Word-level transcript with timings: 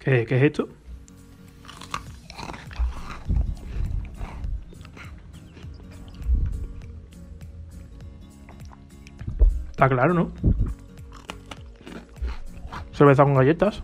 ¿Qué, 0.00 0.24
qué 0.24 0.36
es 0.38 0.42
esto? 0.44 0.68
Está 9.70 9.88
claro, 9.90 10.14
¿no? 10.14 10.32
Cerveza 12.92 13.24
con 13.24 13.34
galletas. 13.34 13.82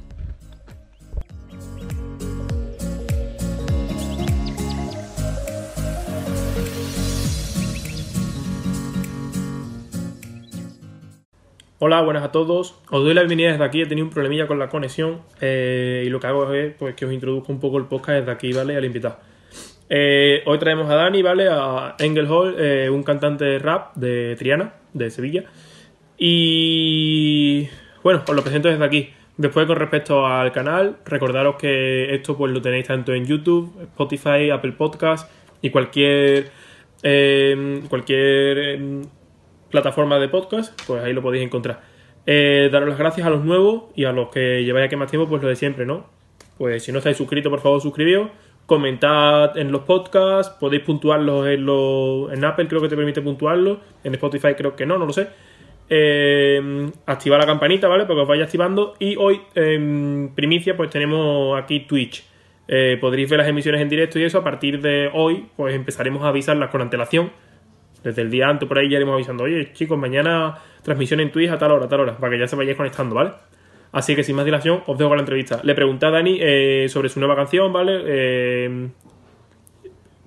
Hola, 11.88 12.00
buenas 12.00 12.24
a 12.24 12.32
todos. 12.32 12.74
Os 12.90 13.04
doy 13.04 13.14
la 13.14 13.20
bienvenida 13.20 13.52
desde 13.52 13.62
aquí. 13.62 13.80
He 13.80 13.86
tenido 13.86 14.08
un 14.08 14.12
problemilla 14.12 14.48
con 14.48 14.58
la 14.58 14.68
conexión 14.68 15.22
eh, 15.40 16.02
y 16.04 16.08
lo 16.08 16.18
que 16.18 16.26
hago 16.26 16.52
es 16.52 16.74
pues, 16.74 16.96
que 16.96 17.06
os 17.06 17.12
introduzco 17.12 17.52
un 17.52 17.60
poco 17.60 17.78
el 17.78 17.84
podcast 17.84 18.18
desde 18.18 18.32
aquí, 18.32 18.52
¿vale? 18.52 18.74
Al 18.74 18.84
invitado. 18.84 19.18
Eh, 19.88 20.42
hoy 20.46 20.58
traemos 20.58 20.90
a 20.90 20.96
Dani, 20.96 21.22
¿vale? 21.22 21.46
A 21.48 21.94
Engel 22.00 22.26
Hall, 22.26 22.56
eh, 22.58 22.90
un 22.90 23.04
cantante 23.04 23.44
de 23.44 23.60
rap 23.60 23.94
de 23.94 24.34
Triana, 24.34 24.74
de 24.94 25.10
Sevilla. 25.12 25.44
Y 26.18 27.68
bueno, 28.02 28.24
os 28.26 28.34
lo 28.34 28.42
presento 28.42 28.66
desde 28.66 28.84
aquí. 28.84 29.10
Después, 29.36 29.68
con 29.68 29.76
respecto 29.76 30.26
al 30.26 30.50
canal, 30.50 30.96
recordaros 31.04 31.54
que 31.54 32.12
esto 32.16 32.36
pues 32.36 32.52
lo 32.52 32.60
tenéis 32.60 32.88
tanto 32.88 33.14
en 33.14 33.26
YouTube, 33.26 33.80
Spotify, 33.80 34.50
Apple 34.50 34.72
Podcast 34.72 35.30
y 35.62 35.70
cualquier 35.70 36.50
cualquier 37.88 39.06
plataforma 39.70 40.18
de 40.18 40.28
podcast, 40.28 40.80
pues 40.86 41.02
ahí 41.02 41.12
lo 41.12 41.22
podéis 41.22 41.44
encontrar. 41.44 41.80
Eh, 42.26 42.68
daros 42.72 42.88
las 42.88 42.98
gracias 42.98 43.26
a 43.26 43.30
los 43.30 43.44
nuevos 43.44 43.84
y 43.94 44.04
a 44.04 44.12
los 44.12 44.28
que 44.28 44.64
lleváis 44.64 44.86
aquí 44.86 44.96
más 44.96 45.10
tiempo, 45.10 45.28
pues 45.28 45.42
lo 45.42 45.48
de 45.48 45.56
siempre, 45.56 45.86
¿no? 45.86 46.06
Pues 46.58 46.82
si 46.82 46.92
no 46.92 46.98
estáis 46.98 47.16
suscritos, 47.16 47.50
por 47.50 47.60
favor, 47.60 47.80
suscribíos. 47.80 48.30
Comentad 48.66 49.56
en 49.56 49.70
los 49.70 49.82
podcasts, 49.82 50.52
podéis 50.58 50.82
puntuarlos 50.82 51.46
en, 51.46 51.68
en 52.36 52.44
Apple, 52.44 52.66
creo 52.66 52.82
que 52.82 52.88
te 52.88 52.96
permite 52.96 53.22
puntuarlos. 53.22 53.78
En 54.02 54.14
Spotify 54.14 54.54
creo 54.56 54.74
que 54.74 54.84
no, 54.86 54.98
no 54.98 55.06
lo 55.06 55.12
sé. 55.12 55.28
Eh, 55.88 56.90
activar 57.06 57.38
la 57.38 57.46
campanita, 57.46 57.86
¿vale? 57.86 58.06
Porque 58.06 58.22
os 58.22 58.28
vaya 58.28 58.44
activando. 58.44 58.94
Y 58.98 59.14
hoy, 59.16 59.40
en 59.54 60.32
primicia, 60.34 60.76
pues 60.76 60.90
tenemos 60.90 61.56
aquí 61.56 61.80
Twitch. 61.80 62.24
Eh, 62.66 62.98
podréis 63.00 63.30
ver 63.30 63.38
las 63.38 63.48
emisiones 63.48 63.80
en 63.80 63.88
directo 63.88 64.18
y 64.18 64.24
eso. 64.24 64.38
A 64.38 64.44
partir 64.44 64.80
de 64.80 65.10
hoy, 65.14 65.46
pues 65.56 65.74
empezaremos 65.74 66.24
a 66.24 66.28
avisarlas 66.28 66.70
con 66.70 66.82
antelación 66.82 67.30
desde 68.06 68.22
el 68.22 68.30
día 68.30 68.46
antes 68.46 68.68
por 68.68 68.78
ahí 68.78 68.88
ya 68.88 68.96
iremos 68.96 69.14
avisando, 69.14 69.42
oye 69.42 69.72
chicos, 69.72 69.98
mañana 69.98 70.58
transmisión 70.82 71.18
en 71.18 71.32
Twitch 71.32 71.50
a 71.50 71.58
tal 71.58 71.72
hora, 71.72 71.86
a 71.86 71.88
tal 71.88 72.00
hora, 72.00 72.16
para 72.16 72.32
que 72.32 72.38
ya 72.38 72.46
se 72.46 72.54
vayáis 72.54 72.76
conectando, 72.76 73.16
¿vale? 73.16 73.32
Así 73.90 74.14
que 74.14 74.22
sin 74.22 74.36
más 74.36 74.44
dilación, 74.44 74.82
os 74.86 74.96
dejo 74.96 75.08
con 75.08 75.16
la 75.16 75.22
entrevista. 75.22 75.60
Le 75.64 75.74
pregunté 75.74 76.06
a 76.06 76.10
Dani 76.10 76.38
eh, 76.40 76.86
sobre 76.88 77.08
su 77.08 77.18
nueva 77.18 77.34
canción, 77.34 77.72
¿vale? 77.72 78.02
Eh, 78.06 78.88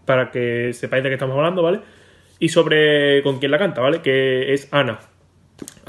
para 0.05 0.29
que 0.29 0.73
sepáis 0.73 1.03
de 1.03 1.09
qué 1.09 1.15
estamos 1.15 1.37
hablando, 1.37 1.63
¿vale? 1.63 1.79
Y 2.39 2.49
sobre 2.49 3.21
con 3.23 3.39
quién 3.39 3.51
la 3.51 3.59
canta, 3.59 3.79
¿vale? 3.79 4.01
Que 4.01 4.53
es 4.53 4.67
Ana. 4.73 4.99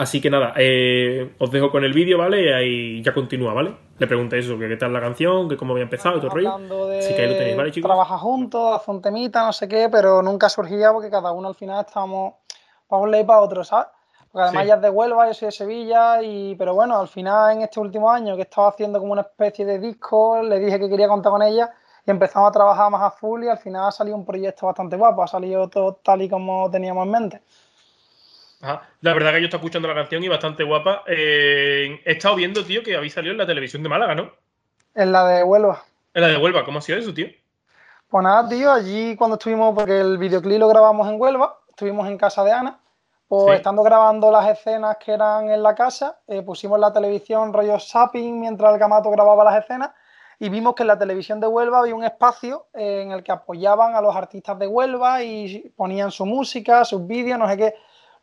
Así 0.00 0.18
que 0.18 0.30
nada, 0.30 0.54
eh, 0.56 1.34
os 1.38 1.50
dejo 1.50 1.70
con 1.70 1.84
el 1.84 1.92
vídeo, 1.92 2.16
¿vale? 2.16 2.42
Y 2.42 2.48
ahí 2.48 3.02
ya 3.02 3.12
continúa, 3.12 3.52
¿vale? 3.52 3.76
Le 3.98 4.06
pregunté 4.06 4.38
eso, 4.38 4.58
que 4.58 4.66
qué 4.66 4.78
tal 4.78 4.94
la 4.94 5.00
canción, 5.00 5.46
que 5.46 5.58
cómo 5.58 5.74
había 5.74 5.84
empezado 5.84 6.16
todo 6.16 6.28
el 6.28 6.32
rollo. 6.32 6.54
Así 6.98 7.14
que 7.14 7.20
ahí 7.20 7.30
lo 7.30 7.36
tenéis, 7.36 7.54
¿vale, 7.54 7.70
chicos? 7.70 7.86
Trabaja 7.86 8.16
juntos, 8.16 8.80
hace 8.80 8.90
un 8.90 9.02
temita, 9.02 9.44
no 9.44 9.52
sé 9.52 9.68
qué, 9.68 9.90
pero 9.92 10.22
nunca 10.22 10.48
surgía 10.48 10.90
porque 10.90 11.10
cada 11.10 11.32
uno 11.32 11.48
al 11.48 11.54
final 11.54 11.84
estábamos 11.84 12.32
para 12.88 13.02
un 13.02 13.10
ley 13.10 13.24
para 13.24 13.40
otro, 13.40 13.62
¿sabes? 13.62 13.88
Porque 14.32 14.44
además 14.44 14.66
ya 14.68 14.74
es 14.76 14.80
de 14.80 14.88
Huelva, 14.88 15.26
yo 15.26 15.34
soy 15.34 15.46
de 15.46 15.52
Sevilla, 15.52 16.22
y 16.22 16.54
pero 16.54 16.72
bueno, 16.74 16.98
al 16.98 17.08
final 17.08 17.58
en 17.58 17.62
este 17.64 17.78
último 17.78 18.10
año 18.10 18.36
que 18.36 18.42
estaba 18.42 18.68
haciendo 18.68 19.00
como 19.00 19.12
una 19.12 19.20
especie 19.20 19.66
de 19.66 19.78
disco, 19.78 20.42
le 20.42 20.60
dije 20.60 20.80
que 20.80 20.88
quería 20.88 21.08
contar 21.08 21.30
con 21.30 21.42
ella 21.42 21.68
y 22.06 22.10
empezamos 22.10 22.48
a 22.48 22.52
trabajar 22.52 22.90
más 22.90 23.02
a 23.02 23.10
full 23.10 23.44
y 23.44 23.48
al 23.48 23.58
final 23.58 23.88
ha 23.88 23.92
salido 23.92 24.16
un 24.16 24.24
proyecto 24.24 24.64
bastante 24.64 24.96
guapo, 24.96 25.22
ha 25.22 25.26
salido 25.26 25.68
todo 25.68 26.00
tal 26.02 26.22
y 26.22 26.28
como 26.30 26.70
teníamos 26.70 27.04
en 27.04 27.10
mente. 27.10 27.42
La 28.60 29.14
verdad 29.14 29.32
que 29.32 29.40
yo 29.40 29.44
estoy 29.46 29.58
escuchando 29.58 29.88
la 29.88 29.94
canción 29.94 30.22
y 30.22 30.28
bastante 30.28 30.64
guapa. 30.64 31.02
Eh, 31.06 32.00
he 32.04 32.12
estado 32.12 32.36
viendo, 32.36 32.64
tío, 32.64 32.82
que 32.82 32.94
habéis 32.94 33.14
salido 33.14 33.32
en 33.32 33.38
la 33.38 33.46
televisión 33.46 33.82
de 33.82 33.88
Málaga, 33.88 34.14
¿no? 34.14 34.30
En 34.94 35.12
la 35.12 35.26
de 35.26 35.42
Huelva. 35.42 35.82
En 36.12 36.22
la 36.22 36.28
de 36.28 36.36
Huelva, 36.36 36.64
¿cómo 36.64 36.78
ha 36.78 36.82
sido 36.82 36.98
eso, 36.98 37.14
tío? 37.14 37.28
Pues 38.08 38.24
nada, 38.24 38.48
tío, 38.48 38.70
allí 38.70 39.16
cuando 39.16 39.36
estuvimos, 39.36 39.74
porque 39.74 40.00
el 40.00 40.18
videoclip 40.18 40.58
lo 40.58 40.68
grabamos 40.68 41.08
en 41.08 41.20
Huelva, 41.20 41.58
estuvimos 41.68 42.08
en 42.08 42.18
casa 42.18 42.42
de 42.42 42.50
Ana, 42.50 42.80
pues 43.28 43.56
estando 43.56 43.82
grabando 43.84 44.32
las 44.32 44.48
escenas 44.50 44.96
que 44.96 45.12
eran 45.12 45.48
en 45.48 45.62
la 45.62 45.74
casa, 45.74 46.18
eh, 46.26 46.42
pusimos 46.42 46.78
la 46.80 46.92
televisión 46.92 47.52
rollo 47.52 47.78
zapping 47.78 48.40
mientras 48.40 48.74
el 48.74 48.80
Camato 48.80 49.10
grababa 49.10 49.44
las 49.44 49.62
escenas 49.62 49.90
y 50.40 50.48
vimos 50.48 50.74
que 50.74 50.82
en 50.82 50.88
la 50.88 50.98
televisión 50.98 51.38
de 51.38 51.46
Huelva 51.46 51.78
había 51.78 51.94
un 51.94 52.02
espacio 52.02 52.66
eh, 52.74 53.02
en 53.02 53.12
el 53.12 53.22
que 53.22 53.30
apoyaban 53.30 53.94
a 53.94 54.00
los 54.00 54.16
artistas 54.16 54.58
de 54.58 54.66
Huelva 54.66 55.22
y 55.22 55.72
ponían 55.76 56.10
su 56.10 56.26
música, 56.26 56.84
sus 56.84 57.06
vídeos, 57.06 57.38
no 57.38 57.48
sé 57.48 57.56
qué 57.56 57.74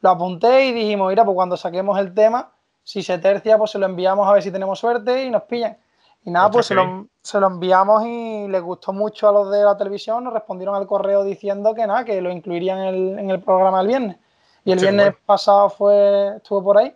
lo 0.02 0.10
apunté 0.10 0.66
y 0.68 0.74
dijimos, 0.74 1.10
mira, 1.10 1.26
pues 1.26 1.36
cuando 1.36 1.58
saquemos 1.58 1.98
el 2.00 2.14
tema, 2.14 2.52
si 2.84 3.04
se 3.04 3.18
tercia, 3.18 3.58
pues 3.58 3.72
se 3.72 3.80
lo 3.80 3.86
enviamos 3.86 4.28
a 4.28 4.34
ver 4.34 4.44
si 4.44 4.52
tenemos 4.52 4.80
suerte 4.80 5.26
y 5.26 5.30
nos 5.30 5.44
pillan. 5.44 5.78
Y 6.26 6.32
nada, 6.32 6.52
pues 6.52 6.66
se 6.66 6.76
lo, 6.76 7.08
se 7.22 7.40
lo, 7.40 7.48
enviamos 7.48 8.06
y 8.06 8.48
les 8.50 8.62
gustó 8.62 8.92
mucho 8.92 9.30
a 9.30 9.32
los 9.32 9.52
de 9.52 9.64
la 9.64 9.78
televisión, 9.78 10.24
nos 10.24 10.34
respondieron 10.34 10.76
al 10.76 10.86
correo 10.86 11.24
diciendo 11.24 11.74
que 11.74 11.88
nada, 11.88 12.04
que 12.04 12.22
lo 12.22 12.32
incluirían 12.32 12.80
en 12.80 13.30
el, 13.30 13.40
programa 13.42 13.82
el 13.82 13.88
viernes. 13.88 14.18
Y 14.66 14.74
el 14.74 14.80
viernes 14.80 15.14
pasado 15.26 15.70
fue, 15.70 16.36
estuvo 16.36 16.64
por 16.64 16.78
ahí. 16.80 16.94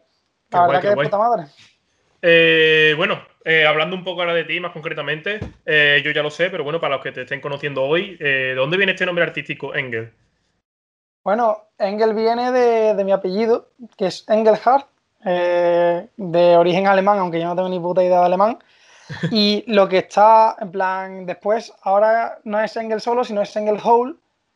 La 0.49 0.67
verdad 0.67 0.81
que 0.81 0.89
de 0.89 0.95
puta 0.95 1.17
madre. 1.17 1.45
Eh, 2.21 2.93
bueno, 2.97 3.21
eh, 3.45 3.65
hablando 3.65 3.95
un 3.95 4.03
poco 4.03 4.21
ahora 4.21 4.33
de 4.33 4.43
ti 4.43 4.59
más 4.59 4.71
concretamente, 4.71 5.39
eh, 5.65 6.01
yo 6.03 6.11
ya 6.11 6.23
lo 6.23 6.29
sé, 6.29 6.49
pero 6.49 6.63
bueno, 6.63 6.79
para 6.79 6.95
los 6.95 7.03
que 7.03 7.11
te 7.11 7.21
estén 7.21 7.41
conociendo 7.41 7.83
hoy, 7.83 8.17
¿de 8.17 8.53
dónde 8.53 8.77
viene 8.77 8.91
este 8.91 9.05
nombre 9.05 9.23
artístico, 9.23 9.73
Engel? 9.73 10.11
Bueno, 11.23 11.65
Engel 11.77 12.13
viene 12.13 12.51
de, 12.51 13.03
mi 13.03 13.11
apellido, 13.11 13.67
que 13.97 14.07
es 14.07 14.27
Engelhardt, 14.27 14.87
eh, 15.23 16.07
de 16.17 16.57
origen 16.57 16.87
alemán, 16.87 17.19
aunque 17.19 17.39
yo 17.39 17.45
no 17.45 17.55
tengo 17.55 17.69
ni 17.69 17.79
puta 17.79 18.03
idea 18.03 18.19
de 18.19 18.25
alemán. 18.25 18.59
Y 19.31 19.65
lo 19.67 19.89
que 19.89 19.97
está, 19.99 20.55
en 20.59 20.71
plan, 20.71 21.25
después, 21.25 21.73
ahora 21.83 22.39
no 22.45 22.59
es 22.61 22.75
Engel 22.77 23.01
solo, 23.01 23.23
sino 23.23 23.41
es 23.41 23.55
Engel 23.55 23.79
Hole. 23.83 24.15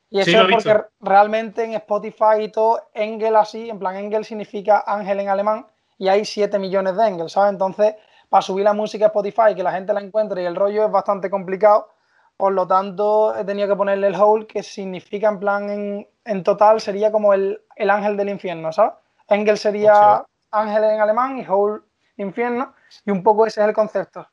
Y 0.10 0.20
eso 0.20 0.42
es 0.42 0.48
porque 0.50 0.82
realmente 1.02 1.64
en 1.64 1.74
Spotify 1.74 2.44
y 2.44 2.48
todo, 2.48 2.80
Engel 2.94 3.36
así, 3.36 3.70
en 3.70 3.80
plan, 3.80 3.98
Engel 3.98 4.24
significa 4.24 4.84
ángel 4.88 5.20
en 5.20 5.30
alemán 5.30 5.66
y 5.98 6.08
hay 6.08 6.24
7 6.24 6.58
millones 6.58 6.96
de 6.96 7.08
Engel, 7.08 7.30
¿sabes? 7.30 7.52
Entonces, 7.52 7.96
para 8.30 8.42
subir 8.42 8.64
la 8.64 8.74
música 8.74 9.06
a 9.06 9.08
Spotify 9.08 9.52
y 9.52 9.56
que 9.56 9.64
la 9.64 9.74
gente 9.74 9.94
la 9.94 10.00
encuentre 10.00 10.44
y 10.44 10.46
el 10.46 10.56
rollo 10.56 10.86
es 10.86 10.92
bastante 10.92 11.30
complicado. 11.30 11.90
Por 12.38 12.54
lo 12.54 12.68
tanto, 12.68 13.36
he 13.36 13.44
tenido 13.44 13.68
que 13.68 13.76
ponerle 13.76 14.08
el 14.08 14.16
hole, 14.16 14.46
que 14.46 14.64
significa 14.64 15.28
en 15.28 15.40
plan 15.40 15.70
en, 15.70 16.08
en 16.26 16.44
total 16.44 16.82
sería 16.82 17.12
como 17.12 17.34
el, 17.34 17.62
ángel 17.78 18.18
del 18.18 18.30
infierno, 18.30 18.72
¿sabes? 18.74 18.94
Engel 19.30 19.58
sería 19.58 20.24
ángel 20.52 20.84
en 20.84 21.00
alemán 21.00 21.38
y 21.38 21.46
Hole 21.48 21.82
infierno, 22.18 22.74
y 23.06 23.12
un 23.12 23.24
poco 23.24 23.46
ese 23.46 23.62
es 23.62 23.68
el 23.68 23.74
concepto. 23.74 24.28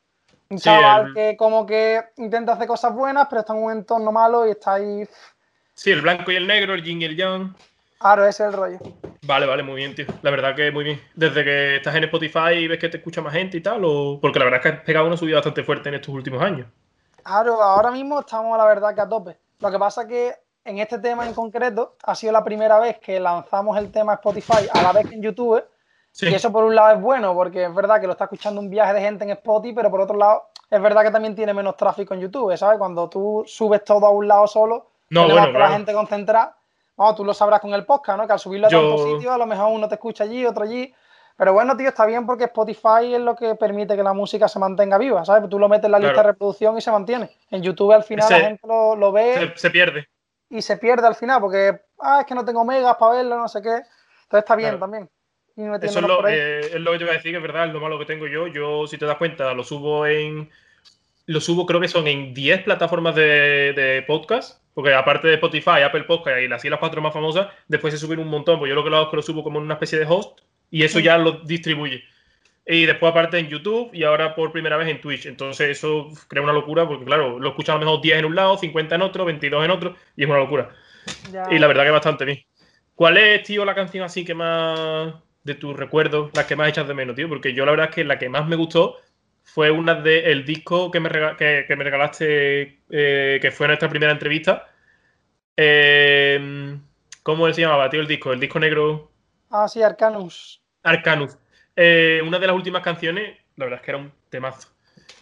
Un 0.48 0.58
chaval 0.58 1.14
que 1.14 1.36
como 1.36 1.64
que 1.64 2.00
intenta 2.18 2.52
hacer 2.52 2.66
cosas 2.66 2.92
buenas, 2.94 3.26
pero 3.28 3.40
está 3.40 3.54
en 3.54 3.62
un 3.62 3.72
entorno 3.72 4.12
malo 4.12 4.46
y 4.46 4.50
está 4.50 4.74
ahí. 4.74 5.08
Sí, 5.74 5.90
el 5.90 6.02
blanco 6.02 6.30
y 6.30 6.36
el 6.36 6.46
negro, 6.46 6.74
el 6.74 6.82
yin 6.82 7.00
y 7.00 7.06
el 7.06 7.16
yang. 7.16 7.54
Claro, 7.98 8.26
ese 8.26 8.42
es 8.42 8.48
el 8.50 8.52
rollo. 8.52 8.78
Vale, 9.24 9.46
vale, 9.46 9.62
muy 9.62 9.76
bien, 9.76 9.94
tío. 9.94 10.06
La 10.20 10.30
verdad 10.30 10.54
que 10.54 10.70
muy 10.70 10.84
bien. 10.84 11.00
Desde 11.14 11.44
que 11.44 11.76
estás 11.76 11.94
en 11.94 12.04
Spotify 12.04 12.54
y 12.54 12.68
ves 12.68 12.78
que 12.78 12.88
te 12.88 12.98
escucha 12.98 13.22
más 13.22 13.32
gente 13.32 13.56
y 13.56 13.60
tal, 13.62 13.82
o... 13.84 14.18
porque 14.20 14.38
la 14.38 14.44
verdad 14.44 14.58
es 14.58 14.62
que 14.62 14.78
has 14.78 14.84
pegado 14.84 15.06
una 15.06 15.16
subida 15.16 15.36
bastante 15.36 15.62
fuerte 15.64 15.88
en 15.88 15.94
estos 15.94 16.12
últimos 16.12 16.42
años. 16.42 16.66
Claro, 17.22 17.62
ahora 17.62 17.90
mismo 17.90 18.20
estamos, 18.20 18.58
la 18.58 18.66
verdad, 18.66 18.94
que 18.94 19.00
a 19.00 19.08
tope. 19.08 19.38
Lo 19.60 19.70
que 19.70 19.78
pasa 19.78 20.02
es 20.02 20.08
que 20.08 20.34
en 20.64 20.78
este 20.78 20.98
tema 20.98 21.26
en 21.26 21.34
concreto 21.34 21.96
ha 22.04 22.14
sido 22.14 22.32
la 22.32 22.44
primera 22.44 22.78
vez 22.78 22.98
que 22.98 23.18
lanzamos 23.18 23.76
el 23.78 23.90
tema 23.90 24.14
Spotify 24.14 24.68
a 24.72 24.82
la 24.82 24.92
vez 24.92 25.08
que 25.08 25.14
en 25.14 25.22
YouTube. 25.22 25.64
Y 26.20 26.34
eso 26.34 26.52
por 26.52 26.64
un 26.64 26.74
lado 26.74 26.94
es 26.94 27.00
bueno, 27.00 27.34
porque 27.34 27.64
es 27.64 27.74
verdad 27.74 28.00
que 28.00 28.06
lo 28.06 28.12
está 28.12 28.24
escuchando 28.24 28.60
un 28.60 28.68
viaje 28.68 28.92
de 28.92 29.00
gente 29.00 29.24
en 29.24 29.30
Spotify, 29.30 29.74
pero 29.74 29.90
por 29.90 30.00
otro 30.00 30.16
lado 30.16 30.50
es 30.70 30.80
verdad 30.80 31.02
que 31.02 31.10
también 31.10 31.34
tiene 31.34 31.54
menos 31.54 31.76
tráfico 31.76 32.14
en 32.14 32.20
YouTube, 32.20 32.56
¿sabes? 32.56 32.78
Cuando 32.78 33.08
tú 33.08 33.44
subes 33.46 33.82
todo 33.82 34.06
a 34.06 34.10
un 34.10 34.28
lado 34.28 34.46
solo, 34.46 34.90
no, 35.10 35.24
bueno, 35.24 35.58
la 35.58 35.70
gente 35.70 35.92
concentrada. 35.92 36.56
Vamos, 36.96 37.16
tú 37.16 37.24
lo 37.24 37.32
sabrás 37.32 37.60
con 37.60 37.72
el 37.72 37.86
podcast, 37.86 38.18
¿no? 38.18 38.26
Que 38.26 38.34
al 38.34 38.38
subirlo 38.38 38.66
a 38.66 38.70
tantos 38.70 39.04
sitios, 39.04 39.32
a 39.32 39.38
lo 39.38 39.46
mejor 39.46 39.72
uno 39.72 39.88
te 39.88 39.94
escucha 39.94 40.24
allí, 40.24 40.44
otro 40.44 40.64
allí. 40.64 40.94
Pero 41.36 41.54
bueno, 41.54 41.76
tío, 41.76 41.88
está 41.88 42.04
bien 42.04 42.26
porque 42.26 42.44
Spotify 42.44 43.14
es 43.14 43.20
lo 43.20 43.34
que 43.34 43.54
permite 43.54 43.96
que 43.96 44.02
la 44.02 44.12
música 44.12 44.48
se 44.48 44.58
mantenga 44.58 44.98
viva, 44.98 45.24
¿sabes? 45.24 45.48
Tú 45.48 45.58
lo 45.58 45.68
metes 45.68 45.86
en 45.86 45.92
la 45.92 45.98
lista 45.98 46.16
de 46.16 46.24
reproducción 46.24 46.76
y 46.76 46.82
se 46.82 46.90
mantiene. 46.90 47.30
En 47.50 47.62
YouTube 47.62 47.92
al 47.92 48.04
final 48.04 48.28
la 48.28 48.40
gente 48.40 48.66
lo, 48.66 49.12
ve. 49.12 49.52
se 49.56 49.70
pierde 49.70 50.06
y 50.52 50.60
se 50.60 50.76
pierde 50.76 51.06
al 51.06 51.14
final 51.14 51.40
porque, 51.40 51.80
ah, 51.98 52.20
es 52.20 52.26
que 52.26 52.34
no 52.34 52.44
tengo 52.44 52.62
megas 52.64 52.96
para 52.96 53.16
verlo, 53.16 53.38
no 53.38 53.48
sé 53.48 53.62
qué. 53.62 53.70
Entonces 53.70 54.38
está 54.38 54.54
bien 54.54 54.78
también. 54.78 55.08
Eso 55.56 55.98
es 55.98 56.06
lo, 56.06 56.28
eh, 56.28 56.60
es 56.60 56.80
lo, 56.80 56.92
que 56.92 56.98
te 56.98 57.04
voy 57.04 57.12
a 57.12 57.16
decir, 57.16 57.32
que 57.32 57.38
es 57.38 57.42
verdad, 57.42 57.66
es 57.66 57.72
lo 57.72 57.80
malo 57.80 57.98
que 57.98 58.04
tengo 58.04 58.26
yo. 58.26 58.46
Yo, 58.46 58.86
si 58.86 58.98
te 58.98 59.06
das 59.06 59.16
cuenta, 59.16 59.52
lo 59.54 59.64
subo 59.64 60.06
en. 60.06 60.50
Lo 61.26 61.40
subo, 61.40 61.66
creo 61.66 61.80
que 61.80 61.88
son 61.88 62.06
en 62.06 62.34
10 62.34 62.64
plataformas 62.64 63.14
de, 63.14 63.72
de 63.74 64.04
podcast. 64.06 64.62
Porque 64.74 64.94
aparte 64.94 65.28
de 65.28 65.34
Spotify, 65.34 65.82
Apple 65.84 66.04
Podcast 66.04 66.40
y 66.40 66.48
las, 66.48 66.64
las 66.64 66.78
cuatro 66.78 67.02
más 67.02 67.12
famosas, 67.12 67.48
después 67.68 67.92
se 67.92 67.98
suben 67.98 68.18
un 68.18 68.28
montón. 68.28 68.58
Pues 68.58 68.68
yo 68.68 68.74
lo 68.74 68.84
que 68.84 68.90
lo 68.90 68.96
hago 68.96 69.06
es 69.06 69.10
que 69.10 69.16
lo 69.16 69.22
subo 69.22 69.42
como 69.42 69.58
en 69.58 69.64
una 69.64 69.74
especie 69.74 69.98
de 69.98 70.06
host 70.06 70.40
y 70.70 70.82
eso 70.82 70.98
ya 70.98 71.18
lo 71.18 71.32
distribuye. 71.32 72.02
Y 72.66 72.86
después 72.86 73.10
aparte 73.10 73.38
en 73.38 73.48
YouTube 73.48 73.90
y 73.92 74.04
ahora 74.04 74.34
por 74.34 74.52
primera 74.52 74.76
vez 74.76 74.88
en 74.88 75.00
Twitch. 75.00 75.26
Entonces 75.26 75.70
eso 75.70 76.08
crea 76.28 76.42
una 76.42 76.52
locura 76.52 76.86
porque, 76.86 77.04
claro, 77.04 77.38
lo 77.38 77.48
escuchan 77.48 77.76
a 77.76 77.78
lo 77.80 77.86
mejor 77.86 78.00
10 78.02 78.18
en 78.18 78.24
un 78.24 78.34
lado, 78.34 78.56
50 78.56 78.94
en 78.94 79.02
otro, 79.02 79.24
22 79.24 79.64
en 79.64 79.70
otro 79.70 79.96
y 80.16 80.22
es 80.22 80.28
una 80.28 80.38
locura. 80.38 80.70
Y 81.50 81.58
la 81.58 81.66
verdad 81.66 81.84
que 81.84 81.90
bastante 81.90 82.24
bien. 82.24 82.44
¿Cuál 82.94 83.16
es, 83.16 83.42
tío, 83.42 83.64
la 83.64 83.74
canción 83.74 84.04
así 84.04 84.24
que 84.24 84.34
más 84.34 85.14
de 85.42 85.54
tus 85.54 85.76
recuerdos, 85.76 86.30
las 86.34 86.46
que 86.46 86.54
más 86.54 86.68
echas 86.68 86.86
de 86.86 86.94
menos, 86.94 87.16
tío? 87.16 87.28
Porque 87.28 87.52
yo 87.52 87.64
la 87.64 87.72
verdad 87.72 87.88
es 87.88 87.94
que 87.94 88.04
la 88.04 88.18
que 88.18 88.28
más 88.28 88.46
me 88.46 88.54
gustó 88.56 88.98
fue 89.42 89.70
una 89.70 89.94
del 89.94 90.44
disco 90.44 90.90
que 90.90 91.00
me, 91.00 91.10
que, 91.10 91.74
me 91.76 91.84
regalaste, 91.84 92.80
eh, 92.90 93.38
que 93.42 93.50
fue 93.50 93.66
nuestra 93.66 93.88
primera 93.88 94.12
entrevista. 94.12 94.68
Eh, 95.56 96.78
¿Cómo 97.22 97.52
se 97.52 97.60
llamaba, 97.60 97.90
tío, 97.90 98.00
el 98.00 98.06
disco? 98.06 98.32
El 98.32 98.40
disco 98.40 98.60
negro. 98.60 99.10
Ah, 99.50 99.66
sí, 99.68 99.82
Arcanus. 99.82 100.62
Arcanus. 100.82 101.36
Eh, 101.76 102.20
una 102.26 102.38
de 102.38 102.46
las 102.46 102.56
últimas 102.56 102.82
canciones, 102.82 103.38
la 103.56 103.64
verdad 103.66 103.80
es 103.80 103.84
que 103.84 103.90
era 103.90 103.98
un 103.98 104.12
temazo. 104.28 104.68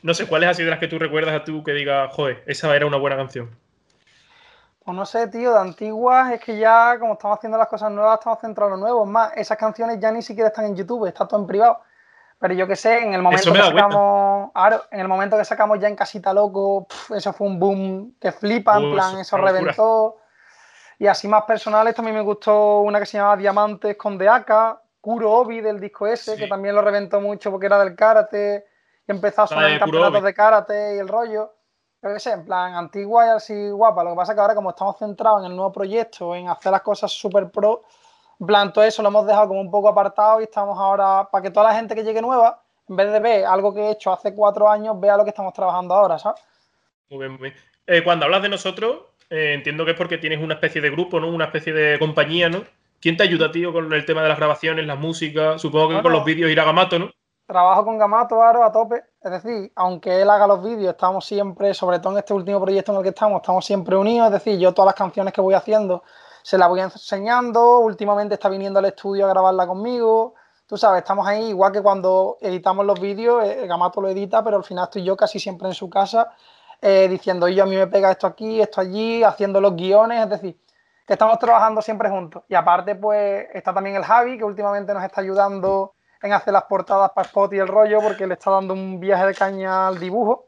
No 0.02 0.14
sé 0.14 0.26
cuál 0.26 0.44
es 0.44 0.50
así 0.50 0.64
de 0.64 0.70
las 0.70 0.78
que 0.78 0.88
tú 0.88 0.98
recuerdas 0.98 1.34
a 1.34 1.44
tú 1.44 1.62
que 1.62 1.72
diga, 1.72 2.08
joder, 2.08 2.42
esa 2.46 2.74
era 2.74 2.86
una 2.86 2.96
buena 2.96 3.16
canción. 3.16 3.50
Pues 4.84 4.96
no 4.96 5.04
sé, 5.04 5.28
tío, 5.28 5.52
de 5.52 5.60
antiguas 5.60 6.32
es 6.32 6.40
que 6.40 6.58
ya, 6.58 6.96
como 6.98 7.12
estamos 7.12 7.36
haciendo 7.36 7.58
las 7.58 7.68
cosas 7.68 7.92
nuevas, 7.92 8.18
estamos 8.18 8.40
centrados 8.40 8.72
en 8.72 8.80
lo 8.80 8.86
nuevo. 8.86 9.04
Más, 9.04 9.32
esas 9.36 9.58
canciones 9.58 10.00
ya 10.00 10.10
ni 10.10 10.22
siquiera 10.22 10.48
están 10.48 10.64
en 10.64 10.76
YouTube, 10.76 11.06
está 11.06 11.28
todo 11.28 11.40
en 11.40 11.46
privado. 11.46 11.80
Pero 12.38 12.54
yo 12.54 12.66
qué 12.66 12.74
sé, 12.74 13.04
en 13.04 13.12
el 13.12 13.20
momento 13.20 13.52
que 13.52 13.58
sacamos. 13.58 14.50
en 14.90 15.00
el 15.00 15.08
momento 15.08 15.36
que 15.36 15.44
sacamos 15.44 15.78
ya 15.78 15.88
en 15.88 15.94
Casita 15.94 16.32
Loco, 16.32 16.86
eso 17.14 17.34
fue 17.34 17.46
un 17.46 17.60
boom 17.60 18.14
que 18.18 18.32
flipa, 18.32 18.78
en 18.78 18.92
plan, 18.92 19.18
eso 19.18 19.36
reventó. 19.36 20.16
Y 20.98 21.06
así 21.06 21.28
más 21.28 21.44
personales 21.44 21.94
también 21.94 22.16
me 22.16 22.22
gustó 22.22 22.80
una 22.80 22.98
que 22.98 23.06
se 23.06 23.18
llamaba 23.18 23.36
Diamantes 23.36 23.96
con 23.96 24.16
Deaka, 24.16 24.80
Kuro 25.00 25.32
Obi 25.32 25.60
del 25.60 25.80
disco 25.80 26.06
ese, 26.06 26.36
que 26.36 26.46
también 26.46 26.74
lo 26.74 26.82
reventó 26.82 27.20
mucho 27.20 27.50
porque 27.50 27.66
era 27.66 27.78
del 27.78 27.96
karate 27.96 28.66
y 29.06 29.10
empezó 29.10 29.42
a 29.42 29.46
sonar 29.46 29.78
campeonatos 29.78 30.22
de 30.22 30.34
karate 30.34 30.96
y 30.96 30.98
el 30.98 31.08
rollo. 31.08 31.54
Pero 32.00 32.14
que 32.14 32.20
sé, 32.20 32.32
en 32.32 32.44
plan, 32.44 32.74
antigua 32.74 33.26
y 33.26 33.28
así 33.30 33.70
guapa. 33.70 34.02
Lo 34.02 34.10
que 34.10 34.16
pasa 34.16 34.32
es 34.32 34.36
que 34.36 34.40
ahora, 34.40 34.54
como 34.54 34.70
estamos 34.70 34.98
centrados 34.98 35.40
en 35.40 35.50
el 35.50 35.56
nuevo 35.56 35.72
proyecto, 35.72 36.34
en 36.34 36.48
hacer 36.48 36.72
las 36.72 36.80
cosas 36.80 37.12
súper 37.12 37.50
pro, 37.50 37.82
en 38.38 38.46
plan, 38.46 38.72
todo 38.72 38.84
eso 38.84 39.02
lo 39.02 39.08
hemos 39.08 39.26
dejado 39.26 39.48
como 39.48 39.60
un 39.60 39.70
poco 39.70 39.88
apartado 39.88 40.40
y 40.40 40.44
estamos 40.44 40.78
ahora, 40.78 41.28
para 41.30 41.42
que 41.42 41.50
toda 41.50 41.68
la 41.70 41.74
gente 41.74 41.94
que 41.94 42.02
llegue 42.02 42.22
nueva, 42.22 42.62
en 42.88 42.96
vez 42.96 43.12
de 43.12 43.20
ver 43.20 43.44
algo 43.44 43.74
que 43.74 43.80
he 43.80 43.90
hecho 43.90 44.12
hace 44.12 44.34
cuatro 44.34 44.68
años, 44.68 44.98
vea 44.98 45.16
lo 45.16 45.24
que 45.24 45.30
estamos 45.30 45.52
trabajando 45.52 45.94
ahora, 45.94 46.18
¿sabes? 46.18 46.40
Muy 47.10 47.18
bien, 47.18 47.32
muy 47.32 47.50
bien. 47.50 47.54
Eh, 47.86 48.02
cuando 48.02 48.24
hablas 48.24 48.42
de 48.42 48.48
nosotros, 48.48 49.00
eh, 49.28 49.52
entiendo 49.54 49.84
que 49.84 49.90
es 49.90 49.96
porque 49.96 50.16
tienes 50.16 50.42
una 50.42 50.54
especie 50.54 50.80
de 50.80 50.90
grupo, 50.90 51.20
¿no? 51.20 51.28
Una 51.28 51.46
especie 51.46 51.74
de 51.74 51.98
compañía, 51.98 52.48
¿no? 52.48 52.64
¿Quién 53.00 53.16
te 53.16 53.22
ayuda, 53.22 53.50
tío, 53.50 53.72
con 53.72 53.90
el 53.92 54.04
tema 54.04 54.22
de 54.22 54.28
las 54.28 54.36
grabaciones, 54.36 54.86
la 54.86 54.94
música? 54.94 55.58
Supongo 55.58 55.88
que 55.88 56.02
con 56.02 56.12
los 56.12 56.22
vídeos 56.22 56.50
irá 56.50 56.64
Gamato, 56.64 56.98
¿no? 56.98 57.10
Trabajo 57.46 57.84
con 57.86 57.96
Gamato, 57.96 58.42
Aro, 58.42 58.62
a 58.62 58.70
tope. 58.70 59.02
Es 59.22 59.30
decir, 59.30 59.72
aunque 59.74 60.20
él 60.20 60.28
haga 60.28 60.46
los 60.46 60.62
vídeos, 60.62 60.90
estamos 60.90 61.24
siempre, 61.24 61.72
sobre 61.72 61.98
todo 61.98 62.12
en 62.12 62.18
este 62.18 62.34
último 62.34 62.60
proyecto 62.60 62.92
en 62.92 62.98
el 62.98 63.02
que 63.02 63.08
estamos, 63.08 63.40
estamos 63.40 63.64
siempre 63.64 63.96
unidos. 63.96 64.26
Es 64.26 64.32
decir, 64.34 64.58
yo 64.58 64.74
todas 64.74 64.88
las 64.88 64.94
canciones 64.94 65.32
que 65.32 65.40
voy 65.40 65.54
haciendo 65.54 66.02
se 66.42 66.58
las 66.58 66.68
voy 66.68 66.80
enseñando. 66.80 67.78
Últimamente 67.78 68.34
está 68.34 68.50
viniendo 68.50 68.78
al 68.78 68.84
estudio 68.84 69.24
a 69.24 69.30
grabarla 69.30 69.66
conmigo. 69.66 70.34
Tú 70.66 70.76
sabes, 70.76 70.98
estamos 70.98 71.26
ahí, 71.26 71.48
igual 71.48 71.72
que 71.72 71.80
cuando 71.80 72.36
editamos 72.42 72.84
los 72.84 73.00
vídeos, 73.00 73.42
eh, 73.44 73.66
Gamato 73.66 74.02
lo 74.02 74.08
edita, 74.08 74.44
pero 74.44 74.58
al 74.58 74.64
final 74.64 74.84
estoy 74.84 75.04
yo 75.04 75.16
casi 75.16 75.40
siempre 75.40 75.68
en 75.68 75.74
su 75.74 75.88
casa 75.88 76.32
eh, 76.82 77.08
diciendo, 77.08 77.48
yo 77.48 77.64
a 77.64 77.66
mí 77.66 77.76
me 77.76 77.86
pega 77.86 78.10
esto 78.10 78.26
aquí, 78.26 78.60
esto 78.60 78.82
allí, 78.82 79.24
haciendo 79.24 79.60
los 79.60 79.74
guiones. 79.74 80.22
Es 80.22 80.28
decir, 80.30 80.60
estamos 81.14 81.38
trabajando 81.38 81.82
siempre 81.82 82.08
juntos. 82.08 82.44
Y 82.48 82.54
aparte, 82.54 82.94
pues 82.94 83.46
está 83.52 83.74
también 83.74 83.96
el 83.96 84.04
Javi, 84.04 84.38
que 84.38 84.44
últimamente 84.44 84.94
nos 84.94 85.02
está 85.02 85.20
ayudando 85.20 85.94
en 86.22 86.32
hacer 86.32 86.52
las 86.52 86.64
portadas 86.64 87.10
para 87.14 87.26
Spot 87.26 87.52
y 87.52 87.58
el 87.58 87.68
rollo, 87.68 88.00
porque 88.00 88.26
le 88.26 88.34
está 88.34 88.50
dando 88.50 88.74
un 88.74 89.00
viaje 89.00 89.26
de 89.26 89.34
caña 89.34 89.88
al 89.88 89.98
dibujo. 89.98 90.46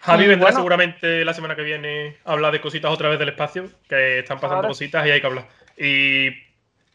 Javi 0.00 0.28
vendrá 0.28 0.52
seguramente 0.52 1.24
la 1.24 1.34
semana 1.34 1.56
que 1.56 1.62
viene 1.62 2.18
a 2.24 2.32
hablar 2.32 2.52
de 2.52 2.60
cositas 2.60 2.92
otra 2.92 3.08
vez 3.08 3.18
del 3.18 3.30
espacio, 3.30 3.64
que 3.88 4.20
están 4.20 4.38
pasando 4.38 4.68
cositas 4.68 5.04
y 5.06 5.10
hay 5.10 5.20
que 5.20 5.26
hablar. 5.26 5.46
Y 5.76 6.30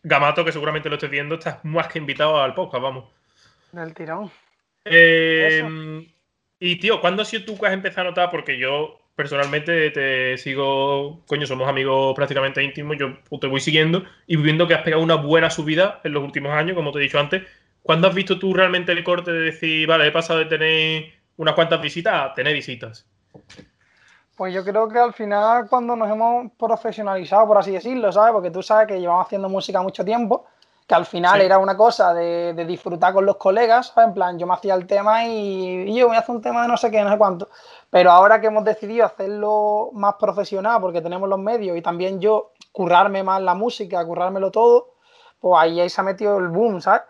Gamato, 0.03 0.45
que 0.45 0.51
seguramente 0.53 0.87
lo 0.87 0.95
estoy 0.95 1.09
viendo, 1.09 1.35
está 1.35 1.59
más 1.63 1.87
que 1.87 1.99
invitado 1.99 2.41
al 2.41 2.53
podcast, 2.53 2.81
vamos. 2.81 3.05
Del 3.71 3.93
tirón. 3.93 4.31
Eh, 4.85 6.07
y 6.59 6.75
tío, 6.77 7.01
¿cuándo 7.01 7.23
has 7.23 7.27
sido 7.27 7.43
tú 7.43 7.59
que 7.59 7.67
has 7.67 7.73
empezado 7.73 8.07
a 8.07 8.11
notar? 8.11 8.31
Porque 8.31 8.57
yo 8.57 9.00
personalmente 9.15 9.91
te 9.91 10.37
sigo, 10.37 11.21
coño, 11.27 11.45
somos 11.45 11.67
amigos 11.67 12.15
prácticamente 12.15 12.63
íntimos, 12.63 12.97
yo 12.97 13.17
te 13.39 13.47
voy 13.47 13.59
siguiendo 13.59 14.03
y 14.27 14.37
viendo 14.37 14.67
que 14.67 14.73
has 14.73 14.83
pegado 14.83 15.03
una 15.03 15.15
buena 15.15 15.49
subida 15.49 15.99
en 16.03 16.13
los 16.13 16.23
últimos 16.23 16.51
años, 16.53 16.75
como 16.75 16.91
te 16.91 16.99
he 16.99 17.03
dicho 17.03 17.19
antes. 17.19 17.43
¿Cuándo 17.83 18.07
has 18.07 18.15
visto 18.15 18.37
tú 18.37 18.53
realmente 18.53 18.91
el 18.91 19.03
corte 19.03 19.31
de 19.31 19.39
decir, 19.39 19.87
vale, 19.87 20.07
he 20.07 20.11
pasado 20.11 20.39
de 20.39 20.45
tener 20.45 21.13
unas 21.37 21.55
cuantas 21.55 21.81
visitas 21.81 22.13
a 22.13 22.33
tener 22.33 22.53
visitas? 22.53 23.07
Pues 24.35 24.53
yo 24.53 24.63
creo 24.63 24.87
que 24.87 24.99
al 24.99 25.13
final 25.13 25.67
cuando 25.69 25.95
nos 25.95 26.09
hemos 26.09 26.51
profesionalizado, 26.57 27.47
por 27.47 27.57
así 27.57 27.71
decirlo, 27.71 28.11
¿sabes? 28.11 28.33
Porque 28.33 28.51
tú 28.51 28.63
sabes 28.63 28.87
que 28.87 28.99
llevamos 28.99 29.25
haciendo 29.25 29.49
música 29.49 29.81
mucho 29.81 30.05
tiempo, 30.05 30.47
que 30.91 30.95
al 30.95 31.05
final 31.05 31.39
era 31.39 31.57
una 31.57 31.77
cosa 31.77 32.13
de, 32.13 32.53
disfrutar 32.67 33.13
con 33.13 33.25
los 33.25 33.37
colegas, 33.37 33.93
¿sabes? 33.95 34.09
En 34.09 34.13
plan, 34.13 34.37
yo 34.37 34.45
me 34.45 34.55
hacía 34.55 34.73
el 34.73 34.85
tema 34.85 35.23
y, 35.25 35.83
y 35.87 35.95
yo 35.95 36.09
me 36.09 36.17
hace 36.17 36.33
un 36.33 36.41
tema 36.41 36.63
de 36.63 36.67
no 36.67 36.75
sé 36.75 36.91
qué, 36.91 37.01
no 37.01 37.09
sé 37.09 37.17
cuánto. 37.17 37.47
Pero 37.89 38.11
ahora 38.11 38.41
que 38.41 38.47
hemos 38.47 38.65
decidido 38.65 39.05
hacerlo 39.05 39.91
más 39.93 40.15
profesional, 40.15 40.81
porque 40.81 40.99
tenemos 40.99 41.29
los 41.29 41.39
medios 41.39 41.77
y 41.77 41.81
también 41.81 42.19
yo 42.19 42.51
currarme 42.73 43.23
más 43.23 43.41
la 43.41 43.53
música, 43.53 44.05
currármelo 44.05 44.51
todo, 44.51 44.95
pues 45.39 45.61
ahí, 45.61 45.89
se 45.89 46.01
ha 46.01 46.03
metido 46.03 46.37
el 46.39 46.49
boom, 46.49 46.81
¿sabes? 46.81 47.03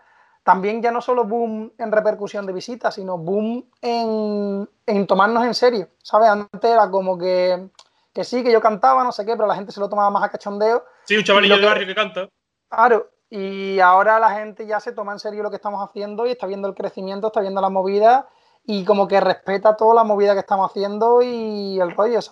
También 0.44 0.80
ya 0.80 0.92
no 0.92 1.00
solo 1.00 1.24
boom 1.24 1.72
en 1.76 1.90
repercusión 1.90 2.46
de 2.46 2.52
visitas, 2.52 2.94
sino 2.94 3.18
boom 3.18 3.68
en, 3.80 5.06
tomarnos 5.08 5.44
en 5.44 5.54
serio, 5.54 5.88
¿sabes? 6.00 6.28
Antes 6.28 6.70
era 6.70 6.88
como 6.88 7.18
que, 7.18 7.68
que 8.14 8.22
sí, 8.22 8.44
que 8.44 8.52
yo 8.52 8.60
cantaba, 8.60 9.02
no 9.02 9.10
sé 9.10 9.26
qué, 9.26 9.34
pero 9.34 9.48
la 9.48 9.56
gente 9.56 9.72
se 9.72 9.80
lo 9.80 9.88
tomaba 9.88 10.10
más 10.10 10.22
a 10.22 10.30
cachondeo. 10.30 10.84
Sí, 11.02 11.16
un 11.16 11.24
chavalillo 11.24 11.58
de 11.58 11.66
barrio 11.66 11.86
que 11.88 11.96
canta. 11.96 12.28
Claro, 12.68 13.10
y 13.34 13.80
ahora 13.80 14.20
la 14.20 14.28
gente 14.28 14.66
ya 14.66 14.78
se 14.78 14.92
toma 14.92 15.12
en 15.12 15.18
serio 15.18 15.42
lo 15.42 15.48
que 15.48 15.56
estamos 15.56 15.82
haciendo 15.82 16.26
y 16.26 16.32
está 16.32 16.46
viendo 16.46 16.68
el 16.68 16.74
crecimiento, 16.74 17.28
está 17.28 17.40
viendo 17.40 17.62
las 17.62 17.70
movidas 17.70 18.26
y 18.66 18.84
como 18.84 19.08
que 19.08 19.22
respeta 19.22 19.74
toda 19.74 19.94
la 19.94 20.04
movida 20.04 20.34
que 20.34 20.40
estamos 20.40 20.70
haciendo 20.70 21.22
y 21.22 21.80
el 21.80 21.92
rollo. 21.92 22.18
O 22.18 22.22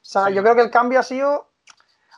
sea, 0.00 0.28
yo 0.28 0.42
creo 0.42 0.56
que 0.56 0.62
el 0.62 0.70
cambio 0.72 0.98
ha 0.98 1.04
sido 1.04 1.50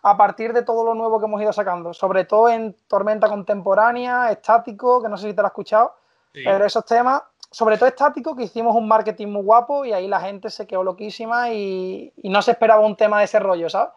a 0.03 0.17
partir 0.17 0.55
de 0.55 0.63
todo 0.63 0.83
lo 0.83 0.95
nuevo 0.95 1.19
que 1.19 1.27
hemos 1.27 1.43
ido 1.43 1.53
sacando, 1.53 1.93
sobre 1.93 2.25
todo 2.25 2.49
en 2.49 2.75
Tormenta 2.89 3.29
Contemporánea, 3.29 4.33
Estático, 4.33 5.03
que 5.03 5.11
no 5.11 5.19
sé 5.19 5.29
si 5.29 5.35
te 5.35 5.43
lo 5.43 5.49
has 5.49 5.53
escuchado, 5.53 5.95
pero 6.33 6.65
esos 6.65 6.87
temas, 6.87 7.23
sobre 7.51 7.77
todo 7.77 7.91
Estático, 7.91 8.35
que 8.35 8.45
hicimos 8.45 8.75
un 8.75 8.89
marketing 8.89 9.27
muy 9.27 9.43
guapo 9.43 9.85
y 9.85 9.93
ahí 9.93 10.09
la 10.09 10.21
gente 10.21 10.49
se 10.49 10.67
quedó 10.67 10.83
loquísima 10.83 11.51
y, 11.51 12.15
no 12.25 12.41
se 12.41 12.53
esperaba 12.53 12.81
un 12.81 12.97
tema 12.97 13.19
de 13.19 13.27
ese 13.27 13.41
rollo, 13.41 13.69
¿sabes? 13.69 13.93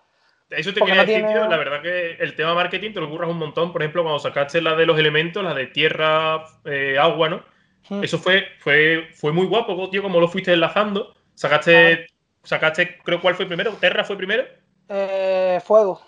Eso 0.49 0.73
te 0.73 0.81
quería 0.81 1.05
decir, 1.05 1.25
tío, 1.25 1.47
la 1.47 1.57
verdad 1.57 1.81
que 1.81 2.13
el 2.19 2.35
tema 2.35 2.53
marketing 2.53 2.93
te 2.93 3.01
lo 3.01 3.09
curras 3.09 3.29
un 3.29 3.37
montón. 3.37 3.71
Por 3.71 3.81
ejemplo, 3.81 4.03
cuando 4.03 4.19
sacaste 4.19 4.61
la 4.61 4.75
de 4.75 4.85
los 4.85 4.97
elementos, 4.99 5.43
la 5.43 5.53
de 5.53 5.67
tierra, 5.67 6.45
eh, 6.65 6.97
agua, 6.99 7.29
¿no? 7.29 7.43
Hmm. 7.89 8.03
Eso 8.03 8.19
fue, 8.19 8.47
fue, 8.59 9.09
fue 9.13 9.31
muy 9.31 9.47
guapo, 9.47 9.89
tío, 9.89 10.03
como 10.03 10.19
lo 10.19 10.27
fuiste 10.27 10.53
enlazando. 10.53 11.15
Sacaste, 11.33 12.07
sacaste, 12.43 12.99
creo 13.03 13.21
cuál 13.21 13.35
fue 13.35 13.47
primero. 13.47 13.71
¿Terra 13.73 14.03
fue 14.03 14.17
primero? 14.17 14.45
Eh, 14.87 15.59
fuego. 15.63 16.01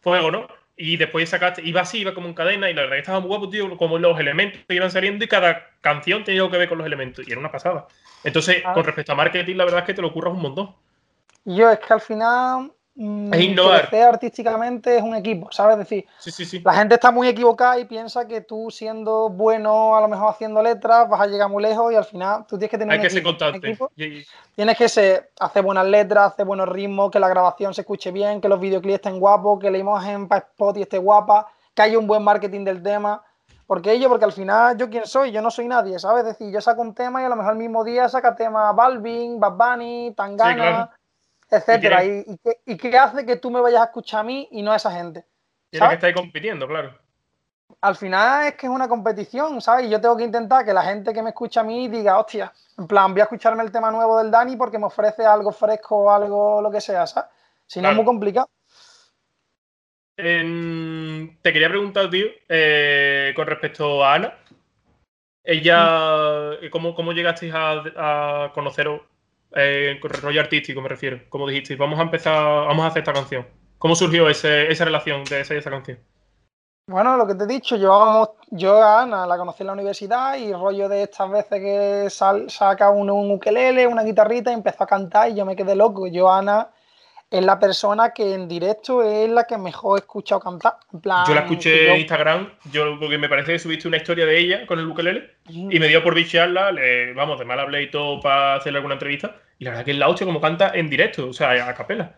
Fuego, 0.00 0.30
¿no? 0.30 0.46
Y 0.76 0.96
después 0.96 1.28
sacaste, 1.28 1.60
iba 1.62 1.82
así, 1.82 1.98
iba 1.98 2.14
como 2.14 2.28
en 2.28 2.34
cadena, 2.34 2.70
y 2.70 2.74
la 2.74 2.82
verdad 2.82 2.96
que 2.96 3.00
estaba 3.00 3.20
muy 3.20 3.28
guapo, 3.28 3.50
tío, 3.50 3.76
como 3.76 3.98
los 3.98 4.18
elementos 4.18 4.62
que 4.66 4.74
iban 4.74 4.90
saliendo 4.90 5.24
y 5.24 5.28
cada 5.28 5.68
canción 5.82 6.24
tenía 6.24 6.40
algo 6.40 6.52
que 6.52 6.58
ver 6.58 6.68
con 6.68 6.78
los 6.78 6.86
elementos. 6.86 7.26
Y 7.28 7.32
era 7.32 7.40
una 7.40 7.52
pasada. 7.52 7.86
Entonces, 8.24 8.62
con 8.72 8.84
respecto 8.84 9.12
a 9.12 9.16
marketing, 9.16 9.56
la 9.56 9.64
verdad 9.64 9.80
es 9.80 9.86
que 9.86 9.94
te 9.94 10.02
lo 10.02 10.12
curras 10.12 10.32
un 10.32 10.40
montón. 10.40 10.74
Yo 11.44 11.70
es 11.70 11.78
que 11.80 11.92
al 11.92 12.00
final 12.00 12.72
es 12.96 13.40
innovar. 13.40 13.88
Crecer 13.88 14.08
artísticamente 14.08 14.96
es 14.96 15.02
un 15.02 15.14
equipo, 15.14 15.50
¿sabes? 15.52 15.78
decir, 15.78 16.04
la 16.64 16.74
gente 16.74 16.96
está 16.96 17.10
muy 17.10 17.28
equivocada 17.28 17.78
y 17.78 17.84
piensa 17.84 18.26
que 18.26 18.40
tú 18.42 18.70
siendo 18.70 19.28
bueno, 19.30 19.96
a 19.96 20.00
lo 20.00 20.08
mejor 20.08 20.30
haciendo 20.30 20.62
letras, 20.62 21.08
vas 21.08 21.20
a 21.20 21.26
llegar 21.26 21.48
muy 21.48 21.62
lejos 21.62 21.92
y 21.92 21.96
al 21.96 22.04
final 22.04 22.44
tú 22.46 22.58
tienes 22.58 22.70
que 22.70 22.78
tener 22.78 22.94
Hay 22.94 23.00
que 23.00 23.10
ser 23.10 23.22
constante. 23.22 23.78
Tienes 24.54 24.76
que 24.76 24.88
ser, 24.88 25.30
hacer 25.38 25.62
buenas 25.62 25.86
letras, 25.86 26.32
hacer 26.32 26.44
buenos 26.44 26.68
ritmos, 26.68 27.10
que 27.10 27.20
la 27.20 27.28
grabación 27.28 27.72
se 27.72 27.82
escuche 27.82 28.10
bien, 28.10 28.40
que 28.40 28.48
los 28.48 28.60
videoclips 28.60 28.96
estén 28.96 29.18
guapos, 29.18 29.60
que 29.60 29.70
la 29.70 29.78
imagen 29.78 30.28
para 30.28 30.40
Spotify 30.40 30.82
esté 30.82 30.98
guapa, 30.98 31.46
que 31.74 31.82
haya 31.82 31.98
un 31.98 32.06
buen 32.06 32.22
marketing 32.22 32.64
del 32.64 32.82
tema. 32.82 33.22
Porque 33.66 33.92
ello, 33.92 34.08
porque 34.08 34.24
al 34.24 34.32
final 34.32 34.76
yo 34.76 34.90
quién 34.90 35.06
soy, 35.06 35.30
yo 35.30 35.40
no 35.40 35.50
soy 35.50 35.68
nadie, 35.68 35.96
¿sabes? 36.00 36.24
Es 36.24 36.36
decir, 36.36 36.52
yo 36.52 36.60
saco 36.60 36.82
un 36.82 36.92
tema 36.92 37.22
y 37.22 37.24
a 37.24 37.28
lo 37.28 37.36
mejor 37.36 37.52
el 37.52 37.58
mismo 37.58 37.84
día 37.84 38.08
saca 38.08 38.34
tema 38.34 38.72
Balvin, 38.72 39.38
Bad 39.38 39.52
Bunny, 39.52 40.12
Tangana 40.16 40.90
etcétera. 41.50 42.04
¿Y, 42.04 42.76
qué, 42.76 42.96
hace 42.96 43.26
que 43.26 43.36
tú 43.36 43.50
me 43.50 43.60
vayas 43.60 43.82
a 43.82 43.84
escuchar 43.84 44.20
a 44.20 44.24
mí 44.24 44.48
y 44.52 44.62
no 44.62 44.72
a 44.72 44.76
esa 44.76 44.90
gente? 44.90 45.24
Tiene 45.70 45.88
que 45.88 45.94
estar 45.94 46.14
compitiendo, 46.14 46.66
claro. 46.66 46.96
Al 47.80 47.96
final 47.96 48.48
es 48.48 48.54
que 48.54 48.66
es 48.66 48.72
una 48.72 48.88
competición, 48.88 49.60
¿sabes? 49.60 49.86
Y 49.86 49.90
yo 49.90 50.00
tengo 50.00 50.16
que 50.16 50.24
intentar 50.24 50.64
que 50.64 50.72
la 50.72 50.82
gente 50.82 51.12
que 51.12 51.22
me 51.22 51.30
escucha 51.30 51.60
a 51.60 51.64
mí 51.64 51.88
diga, 51.88 52.18
hostia, 52.18 52.52
en 52.76 52.86
plan, 52.86 53.12
voy 53.12 53.20
a 53.20 53.24
escucharme 53.24 53.62
el 53.62 53.72
tema 53.72 53.90
nuevo 53.90 54.18
del 54.18 54.30
Dani 54.30 54.56
porque 54.56 54.78
me 54.78 54.86
ofrece 54.86 55.24
algo 55.24 55.52
fresco 55.52 55.96
o 55.96 56.10
algo, 56.10 56.60
lo 56.60 56.70
que 56.70 56.80
sea, 56.80 57.06
¿sabes? 57.06 57.30
Si 57.66 57.80
no 57.80 57.90
es 57.90 57.96
muy 57.96 58.04
complicado. 58.04 58.50
te 60.16 61.52
quería 61.52 61.68
preguntar, 61.68 62.10
tío, 62.10 62.26
eh, 62.48 63.32
con 63.36 63.46
respecto 63.46 64.04
a 64.04 64.14
Ana. 64.14 64.34
Ella, 65.42 66.58
¿cómo, 66.70 66.94
cómo 66.94 67.12
llegasteis 67.12 67.54
a, 67.54 68.44
a 68.44 68.52
conoceros 68.52 69.00
eh, 69.54 69.98
rollo 70.02 70.40
artístico, 70.40 70.80
me 70.80 70.88
refiero? 70.88 71.20
Como 71.28 71.48
dijisteis, 71.48 71.78
vamos 71.78 71.98
a 71.98 72.02
empezar, 72.02 72.34
vamos 72.66 72.84
a 72.84 72.88
hacer 72.88 73.00
esta 73.00 73.12
canción. 73.12 73.46
¿Cómo 73.78 73.94
surgió 73.94 74.28
esa 74.28 74.84
relación 74.84 75.24
de 75.24 75.40
esa, 75.40 75.54
esa 75.54 75.70
canción? 75.70 75.98
Bueno, 76.86 77.16
lo 77.16 77.24
que 77.24 77.36
te 77.36 77.44
he 77.44 77.46
dicho, 77.46 77.76
llevábamos, 77.76 78.30
yo 78.50 78.82
a 78.82 79.02
Ana 79.02 79.24
la 79.24 79.38
conocí 79.38 79.62
en 79.62 79.68
la 79.68 79.74
universidad 79.74 80.36
y 80.36 80.52
rollo 80.52 80.88
de 80.88 81.04
estas 81.04 81.30
veces 81.30 81.60
que 81.60 82.10
saca 82.10 82.90
uno 82.90 83.14
un 83.14 83.30
ukelele, 83.30 83.86
una 83.86 84.02
guitarrita 84.02 84.50
y 84.50 84.54
empezó 84.54 84.82
a 84.82 84.88
cantar 84.88 85.30
y 85.30 85.36
yo 85.36 85.46
me 85.46 85.54
quedé 85.54 85.76
loco. 85.76 86.08
Yo, 86.08 86.28
Ana, 86.30 86.68
es 87.30 87.44
la 87.44 87.58
persona 87.58 88.10
que 88.10 88.34
en 88.34 88.48
directo 88.48 89.02
es 89.02 89.30
la 89.30 89.44
que 89.44 89.56
mejor 89.56 89.98
he 89.98 90.00
escuchado 90.00 90.40
cantar. 90.40 90.76
yo 90.92 91.34
la 91.34 91.40
escuché 91.40 91.92
en 91.92 92.00
Instagram, 92.00 92.52
yo 92.72 92.98
porque 92.98 93.18
me 93.18 93.28
parece 93.28 93.52
que 93.52 93.58
subiste 93.58 93.86
una 93.86 93.98
historia 93.98 94.26
de 94.26 94.38
ella 94.38 94.66
con 94.66 94.80
el 94.80 94.88
ukelele 94.88 95.30
y 95.48 95.78
me 95.78 95.86
dio 95.86 96.02
por 96.02 96.14
bichearla, 96.14 96.72
le, 96.72 97.12
vamos, 97.14 97.38
de 97.38 97.44
mal 97.44 97.60
hablé 97.60 97.84
y 97.84 97.90
todo 97.90 98.20
para 98.20 98.56
hacerle 98.56 98.78
alguna 98.78 98.94
entrevista. 98.94 99.36
Y 99.58 99.64
la 99.64 99.70
verdad 99.70 99.84
que 99.84 99.92
es 99.92 99.98
la 99.98 100.08
hostia 100.08 100.26
como 100.26 100.40
canta 100.40 100.72
en 100.74 100.90
directo, 100.90 101.28
o 101.28 101.32
sea, 101.32 101.68
a 101.68 101.74
capela. 101.74 102.16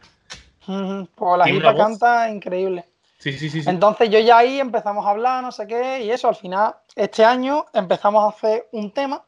Pues 0.65 1.39
la 1.39 1.45
gente 1.45 1.75
canta 1.77 2.31
increíble. 2.31 2.87
Sí, 3.19 3.33
sí, 3.35 3.51
sí, 3.51 3.63
Entonces 3.67 4.11
yo 4.11 4.19
ya 4.19 4.39
ahí 4.39 4.59
empezamos 4.59 5.07
a 5.07 5.11
hablar, 5.11 5.43
no 5.45 5.53
sé 5.53 5.67
qué, 5.67 6.03
y 6.05 6.11
eso, 6.11 6.29
al 6.29 6.35
final, 6.35 6.75
este 6.97 7.25
año 7.25 7.67
empezamos 7.73 8.25
a 8.25 8.37
hacer 8.37 8.67
un 8.73 8.91
tema 8.91 9.25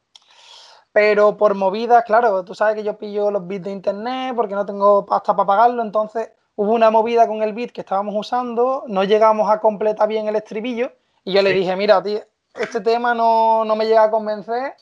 pero 0.95 1.37
por 1.37 1.57
movidas, 1.57 2.05
claro, 2.05 2.45
tú 2.45 2.55
sabes 2.55 2.77
que 2.77 2.85
yo 2.85 2.97
pillo 2.97 3.29
los 3.33 3.49
bits 3.49 3.65
de 3.65 3.73
internet 3.73 4.33
porque 4.37 4.55
no 4.55 4.65
tengo 4.65 5.05
pasta 5.05 5.35
para 5.35 5.45
pagarlo, 5.45 5.83
entonces 5.83 6.31
hubo 6.55 6.73
una 6.73 6.89
movida 6.89 7.27
con 7.27 7.43
el 7.43 7.53
bit 7.53 7.73
que 7.73 7.81
estábamos 7.81 8.15
usando, 8.17 8.85
no 8.87 9.03
llegamos 9.03 9.51
a 9.51 9.59
completar 9.59 10.07
bien 10.07 10.29
el 10.29 10.37
estribillo 10.37 10.93
y 11.25 11.33
yo 11.33 11.43
le 11.43 11.53
dije, 11.53 11.75
mira, 11.75 12.01
tío, 12.01 12.21
este 12.55 12.81
tema 12.81 13.13
no, 13.13 13.65
me 13.75 13.87
llega 13.87 14.05
a 14.05 14.11
convencer 14.13 14.75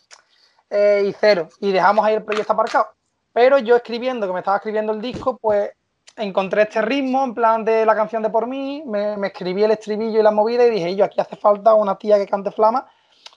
eh, 0.68 1.04
y 1.06 1.14
cero, 1.18 1.48
y 1.60 1.72
dejamos 1.72 2.04
ahí 2.04 2.16
el 2.16 2.24
proyecto 2.24 2.52
aparcado. 2.52 2.88
Pero 3.32 3.56
yo 3.56 3.74
escribiendo, 3.74 4.26
que 4.26 4.34
me 4.34 4.40
estaba 4.40 4.58
escribiendo 4.58 4.92
el 4.92 5.00
disco, 5.00 5.38
pues 5.38 5.70
encontré 6.18 6.64
este 6.64 6.82
ritmo 6.82 7.24
en 7.24 7.32
plan 7.32 7.64
de 7.64 7.86
la 7.86 7.94
canción 7.94 8.22
de 8.22 8.28
por 8.28 8.46
mí, 8.46 8.82
me, 8.84 9.16
me 9.16 9.28
escribí 9.28 9.64
el 9.64 9.70
estribillo 9.70 10.20
y 10.20 10.22
la 10.22 10.30
movida 10.30 10.66
y 10.66 10.70
dije, 10.70 10.94
yo 10.94 11.06
aquí 11.06 11.22
hace 11.22 11.36
falta 11.36 11.72
una 11.72 11.96
tía 11.96 12.18
que 12.18 12.26
cante 12.26 12.50
flama, 12.50 12.86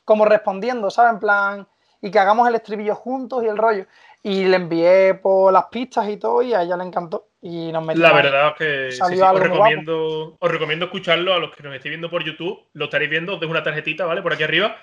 como 0.03 0.25
respondiendo, 0.25 0.91
¿sabes? 0.91 1.13
En 1.13 1.19
plan 1.19 1.67
y 2.01 2.11
que 2.11 2.19
hagamos 2.19 2.47
el 2.47 2.55
estribillo 2.55 2.95
juntos 2.95 3.43
y 3.43 3.47
el 3.47 3.57
rollo. 3.57 3.85
Y 4.23 4.45
le 4.45 4.55
envié 4.55 5.13
por 5.15 5.53
las 5.53 5.65
pistas 5.65 6.09
y 6.09 6.17
todo 6.17 6.41
y 6.41 6.53
a 6.53 6.63
ella 6.63 6.77
le 6.77 6.83
encantó. 6.83 7.29
Y 7.41 7.71
nos 7.71 7.85
La 7.95 8.11
verdad 8.11 8.49
es 8.49 8.55
que 8.57 8.91
sí, 8.91 9.21
os, 9.21 9.39
recomiendo, 9.39 10.35
os 10.39 10.51
recomiendo 10.51 10.85
escucharlo 10.85 11.33
a 11.33 11.39
los 11.39 11.55
que 11.55 11.61
nos 11.61 11.75
estéis 11.75 11.91
viendo 11.91 12.09
por 12.09 12.23
YouTube. 12.23 12.59
Lo 12.73 12.85
estaréis 12.85 13.11
viendo, 13.11 13.35
os 13.35 13.39
dejo 13.39 13.51
una 13.51 13.61
tarjetita, 13.61 14.05
¿vale? 14.05 14.23
Por 14.23 14.33
aquí 14.33 14.43
arriba. 14.43 14.77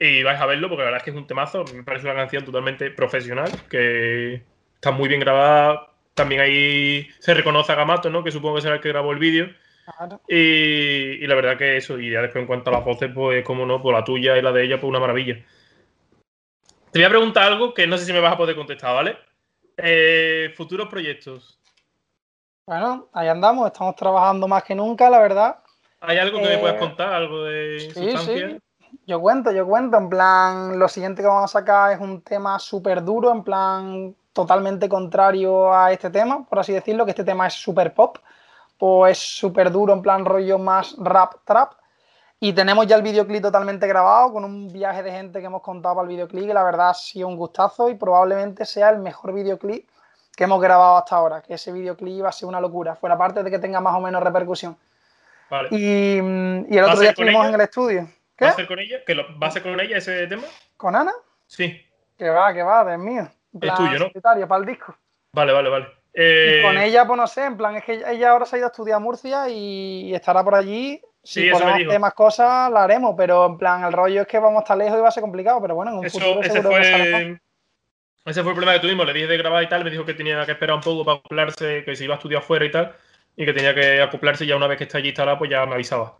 Y 0.00 0.22
vais 0.24 0.40
a 0.40 0.46
verlo 0.46 0.68
porque 0.68 0.82
la 0.82 0.86
verdad 0.86 0.98
es 0.98 1.04
que 1.04 1.10
es 1.10 1.16
un 1.16 1.26
temazo. 1.26 1.64
Me 1.74 1.84
parece 1.84 2.06
una 2.06 2.16
canción 2.16 2.44
totalmente 2.44 2.90
profesional, 2.90 3.50
que 3.70 4.42
está 4.74 4.90
muy 4.90 5.08
bien 5.08 5.20
grabada. 5.20 5.92
También 6.14 6.40
ahí 6.40 7.08
se 7.20 7.34
reconoce 7.34 7.70
a 7.70 7.76
Gamato, 7.76 8.10
¿no? 8.10 8.24
Que 8.24 8.32
supongo 8.32 8.56
que 8.56 8.62
será 8.62 8.74
el 8.76 8.80
que 8.80 8.88
grabó 8.88 9.12
el 9.12 9.18
vídeo. 9.18 9.48
Y, 10.28 11.22
y, 11.22 11.26
la 11.26 11.34
verdad 11.34 11.56
que 11.56 11.76
eso, 11.76 11.98
y 11.98 12.10
ya 12.10 12.20
después 12.20 12.42
en 12.42 12.46
cuanto 12.46 12.70
a 12.70 12.74
las 12.74 12.84
voces, 12.84 13.10
pues 13.14 13.42
como 13.44 13.64
no, 13.64 13.80
pues 13.80 13.94
la 13.94 14.04
tuya 14.04 14.36
y 14.36 14.42
la 14.42 14.52
de 14.52 14.64
ella, 14.64 14.80
pues 14.80 14.90
una 14.90 15.00
maravilla. 15.00 15.36
Te 16.98 17.02
voy 17.02 17.06
a 17.06 17.10
preguntar 17.10 17.44
algo 17.44 17.72
que 17.74 17.86
no 17.86 17.96
sé 17.96 18.06
si 18.06 18.12
me 18.12 18.18
vas 18.18 18.32
a 18.32 18.36
poder 18.36 18.56
contestar, 18.56 18.92
¿vale? 18.92 19.16
Eh, 19.76 20.52
futuros 20.56 20.88
proyectos. 20.88 21.60
Bueno, 22.66 23.08
ahí 23.12 23.28
andamos, 23.28 23.68
estamos 23.68 23.94
trabajando 23.94 24.48
más 24.48 24.64
que 24.64 24.74
nunca, 24.74 25.08
la 25.08 25.20
verdad. 25.20 25.58
¿Hay 26.00 26.18
algo 26.18 26.40
que 26.40 26.48
me 26.48 26.58
puedas 26.58 26.74
eh, 26.74 26.80
contar? 26.80 27.12
¿Algo 27.12 27.44
de 27.44 27.92
sí, 27.94 28.16
Sí. 28.16 28.58
Yo 29.06 29.20
cuento, 29.20 29.52
yo 29.52 29.64
cuento. 29.64 29.96
En 29.96 30.08
plan, 30.08 30.76
lo 30.76 30.88
siguiente 30.88 31.22
que 31.22 31.28
vamos 31.28 31.44
a 31.44 31.60
sacar 31.60 31.92
es 31.92 32.00
un 32.00 32.20
tema 32.22 32.58
súper 32.58 33.04
duro, 33.04 33.30
en 33.30 33.44
plan, 33.44 34.16
totalmente 34.32 34.88
contrario 34.88 35.72
a 35.72 35.92
este 35.92 36.10
tema, 36.10 36.44
por 36.48 36.58
así 36.58 36.72
decirlo, 36.72 37.04
que 37.04 37.12
este 37.12 37.22
tema 37.22 37.46
es 37.46 37.54
súper 37.54 37.94
pop. 37.94 38.18
Pues 38.76 39.18
súper 39.18 39.70
duro, 39.70 39.92
en 39.92 40.02
plan 40.02 40.24
rollo 40.24 40.58
más 40.58 40.96
rap 40.98 41.34
trap. 41.44 41.74
Y 42.40 42.52
tenemos 42.52 42.86
ya 42.86 42.96
el 42.96 43.02
videoclip 43.02 43.42
totalmente 43.42 43.86
grabado 43.88 44.32
con 44.32 44.44
un 44.44 44.72
viaje 44.72 45.02
de 45.02 45.10
gente 45.10 45.40
que 45.40 45.46
hemos 45.46 45.62
contado 45.62 45.96
para 45.96 46.08
el 46.08 46.14
videoclip 46.14 46.44
y 46.44 46.52
la 46.52 46.62
verdad 46.62 46.90
ha 46.90 46.94
sido 46.94 47.26
un 47.26 47.36
gustazo 47.36 47.90
y 47.90 47.94
probablemente 47.94 48.64
sea 48.64 48.90
el 48.90 48.98
mejor 48.98 49.32
videoclip 49.32 49.88
que 50.36 50.44
hemos 50.44 50.60
grabado 50.62 50.98
hasta 50.98 51.16
ahora, 51.16 51.42
que 51.42 51.54
ese 51.54 51.72
videoclip 51.72 52.22
va 52.22 52.28
a 52.28 52.32
ser 52.32 52.48
una 52.48 52.60
locura, 52.60 52.94
fuera 52.94 53.18
parte 53.18 53.42
de 53.42 53.50
que 53.50 53.58
tenga 53.58 53.80
más 53.80 53.96
o 53.96 54.00
menos 54.00 54.22
repercusión. 54.22 54.76
Vale. 55.50 55.68
Y, 55.72 56.18
el 56.18 56.84
otro 56.84 57.00
día 57.00 57.10
estuvimos 57.10 57.48
en 57.48 57.54
el 57.54 57.60
estudio. 57.60 58.08
¿Qué? 58.36 58.44
¿Va 58.44 58.50
a 58.52 58.54
ser 58.54 58.68
con 58.68 58.78
ella? 58.78 58.98
¿Que 59.04 59.14
¿Va 59.14 59.46
a 59.46 59.50
ser 59.50 59.62
con 59.62 59.80
ella 59.80 59.96
ese 59.96 60.28
tema? 60.28 60.44
¿Con 60.76 60.94
Ana? 60.94 61.12
Sí. 61.48 61.84
Que 62.16 62.28
va, 62.28 62.54
que 62.54 62.62
va, 62.62 62.92
es 62.92 62.98
mío. 63.00 63.28
es 63.60 63.74
tuyo, 63.74 63.98
¿no? 63.98 64.20
Para 64.20 64.60
el 64.60 64.66
disco. 64.66 64.94
Vale, 65.32 65.52
vale, 65.52 65.68
vale. 65.70 65.86
Y 66.14 66.62
con 66.62 66.78
eh, 66.78 66.86
ella, 66.86 67.04
pues 67.04 67.16
no 67.16 67.26
sé, 67.26 67.44
en 67.44 67.56
plan, 67.56 67.76
es 67.76 67.84
que 67.84 68.02
ella 68.06 68.30
ahora 68.30 68.44
se 68.44 68.56
ha 68.56 68.58
ido 68.58 68.66
a 68.66 68.70
estudiar 68.70 68.96
a 68.96 69.00
Murcia 69.00 69.48
y 69.48 70.14
estará 70.14 70.44
por 70.44 70.54
allí 70.54 71.02
si 71.28 71.42
sí, 71.42 71.50
podemos 71.50 71.74
hacer 71.74 72.00
más 72.00 72.14
cosas, 72.14 72.72
la 72.72 72.84
haremos, 72.84 73.14
pero 73.14 73.44
en 73.44 73.58
plan, 73.58 73.84
el 73.84 73.92
rollo 73.92 74.22
es 74.22 74.26
que 74.26 74.38
vamos 74.38 74.60
a 74.60 74.62
estar 74.62 74.78
lejos 74.78 74.96
y 74.96 75.02
va 75.02 75.08
a 75.08 75.10
ser 75.10 75.20
complicado, 75.20 75.60
pero 75.60 75.74
bueno, 75.74 75.90
en 75.90 75.98
un 75.98 76.06
Eso, 76.06 76.18
futuro 76.18 76.40
ese 76.40 76.52
seguro 76.52 76.70
fue, 76.70 76.80
que 76.80 77.38
Ese 78.24 78.42
fue 78.42 78.52
el 78.52 78.56
problema 78.56 78.72
que 78.72 78.80
tuvimos, 78.80 79.04
le 79.04 79.12
dije 79.12 79.26
de 79.26 79.36
grabar 79.36 79.62
y 79.62 79.68
tal, 79.68 79.84
me 79.84 79.90
dijo 79.90 80.06
que 80.06 80.14
tenía 80.14 80.42
que 80.46 80.52
esperar 80.52 80.76
un 80.76 80.80
poco 80.80 81.04
para 81.04 81.18
acoplarse, 81.18 81.84
que 81.84 81.94
se 81.94 82.04
iba 82.04 82.14
a 82.14 82.16
estudiar 82.16 82.40
afuera 82.40 82.64
y 82.64 82.70
tal, 82.70 82.96
y 83.36 83.44
que 83.44 83.52
tenía 83.52 83.74
que 83.74 84.00
acoplarse 84.00 84.46
ya 84.46 84.56
una 84.56 84.68
vez 84.68 84.78
que 84.78 84.84
está 84.84 84.96
allí 84.96 85.08
instalada, 85.08 85.36
pues 85.36 85.50
ya 85.50 85.66
me 85.66 85.74
avisaba. 85.74 86.16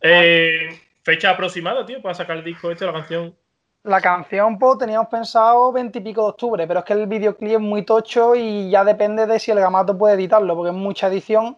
Eh, 0.00 0.80
fecha 1.04 1.30
aproximada, 1.30 1.86
tío, 1.86 2.02
para 2.02 2.16
sacar 2.16 2.38
el 2.38 2.42
disco 2.42 2.72
este, 2.72 2.84
la 2.84 2.92
canción. 2.92 3.36
La 3.84 4.00
canción, 4.00 4.58
pues 4.58 4.78
teníamos 4.78 5.06
pensado 5.06 5.70
20 5.70 5.96
y 5.96 6.02
pico 6.02 6.22
de 6.22 6.28
octubre, 6.30 6.66
pero 6.66 6.80
es 6.80 6.84
que 6.84 6.94
el 6.94 7.06
videoclip 7.06 7.52
es 7.52 7.60
muy 7.60 7.84
tocho 7.84 8.34
y 8.34 8.68
ya 8.68 8.82
depende 8.84 9.26
de 9.26 9.38
si 9.38 9.52
el 9.52 9.60
Gamato 9.60 9.96
puede 9.96 10.16
editarlo, 10.16 10.56
porque 10.56 10.70
es 10.70 10.76
mucha 10.76 11.06
edición 11.06 11.56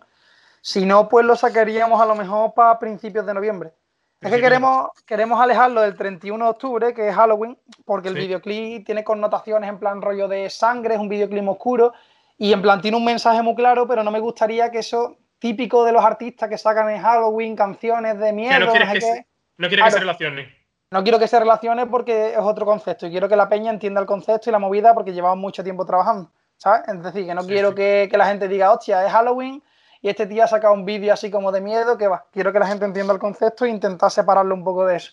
si 0.65 0.87
no, 0.87 1.11
pues 1.11 1.27
lo 1.27 1.37
sacaríamos 1.37 2.01
a 2.01 2.07
lo 2.07 2.15
mejor 2.15 2.55
para 2.55 2.79
principios 2.79 3.27
de 3.27 3.35
noviembre. 3.35 3.75
Es 4.23 4.33
que 4.33 4.41
queremos, 4.41 4.89
queremos 5.05 5.39
alejarlo 5.39 5.83
del 5.83 5.95
31 5.95 6.43
de 6.43 6.51
octubre, 6.51 6.95
que 6.95 7.11
es 7.11 7.15
Halloween, 7.15 7.59
porque 7.85 8.09
el 8.09 8.15
videoclip 8.15 8.87
tiene 8.87 9.05
connotaciones 9.05 9.69
en 9.69 9.79
plan 9.79 10.01
rollo 10.01 10.27
de 10.27 10.49
sangre, 10.49 10.95
es 10.95 11.01
un 11.01 11.11
videoclip 11.11 11.47
oscuro 11.47 11.93
y 12.39 12.51
en 12.55 12.63
plan 12.63 12.81
tiene 12.81 12.97
un 12.97 13.05
mensaje 13.05 13.43
muy 13.43 13.55
claro, 13.55 13.87
pero 13.87 14.03
no 14.03 14.11
me 14.11 14.21
gustaría 14.21 14.71
que 14.71 14.79
eso, 14.79 15.19
típico 15.39 15.85
de 15.85 15.93
los 15.93 16.03
artistas 16.03 16.49
que 16.49 16.57
sacan 16.57 16.89
en 16.89 17.03
Halloween 17.03 17.55
canciones 17.55 18.19
de 18.19 18.33
miedo. 18.33 18.59
no 18.61 18.71
quiere 18.71 18.91
que, 18.91 19.01
se, 19.03 19.27
no 19.59 19.69
que 19.69 19.91
se 19.91 19.99
relacione. 19.99 20.49
No 20.91 21.03
quiero 21.03 21.19
que 21.19 21.29
se 21.29 21.39
relacione 21.39 21.85
porque 21.85 22.33
es 22.33 22.39
otro 22.39 22.65
concepto 22.65 23.07
y 23.07 23.11
quiero 23.11 23.29
que 23.29 23.37
la 23.37 23.51
peña 23.51 23.71
entienda 23.71 24.01
el 24.01 24.07
concepto 24.07 24.49
y 24.49 24.53
la 24.53 24.59
movida 24.59 24.95
porque 24.95 25.13
llevamos 25.13 25.37
mucho 25.37 25.63
tiempo 25.63 25.85
trabajando, 25.85 26.33
¿sabes? 26.57 26.89
Es 26.89 27.03
decir, 27.03 27.27
que 27.27 27.35
no 27.35 27.45
quiero 27.45 27.75
que, 27.75 28.09
que 28.11 28.17
la 28.17 28.29
gente 28.29 28.49
diga, 28.49 28.73
hostia, 28.73 29.05
es 29.05 29.13
Halloween 29.13 29.63
y 30.05 30.11
este 30.11 30.27
tío 30.27 30.45
ha 30.45 30.47
sacado 30.47 30.75
un 30.75 30.85
vídeo 30.85 31.15
así 31.15 31.31
como 31.31 31.51
de 31.51 31.63
miedo 31.63 31.97
que 31.97 32.07
va, 32.07 32.27
quiero 32.31 32.53
que 32.53 32.59
la 32.59 32.67
gente 32.67 32.85
entienda 32.85 33.15
el 33.15 33.19
concepto 33.19 33.65
e 33.65 33.71
intentar 33.71 34.11
separarlo 34.11 34.55
un 34.55 34.63
poco 34.63 34.85
de 34.85 34.97
eso. 34.97 35.13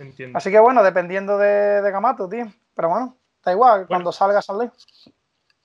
Entiendo. 0.00 0.36
Así 0.36 0.50
que 0.50 0.58
bueno, 0.58 0.82
dependiendo 0.82 1.38
de, 1.38 1.80
de 1.80 1.90
Gamato, 1.92 2.28
tío. 2.28 2.52
Pero 2.74 2.88
bueno, 2.88 3.16
da 3.44 3.52
igual, 3.52 3.86
cuando 3.86 4.10
salga, 4.10 4.42
sale. 4.42 4.72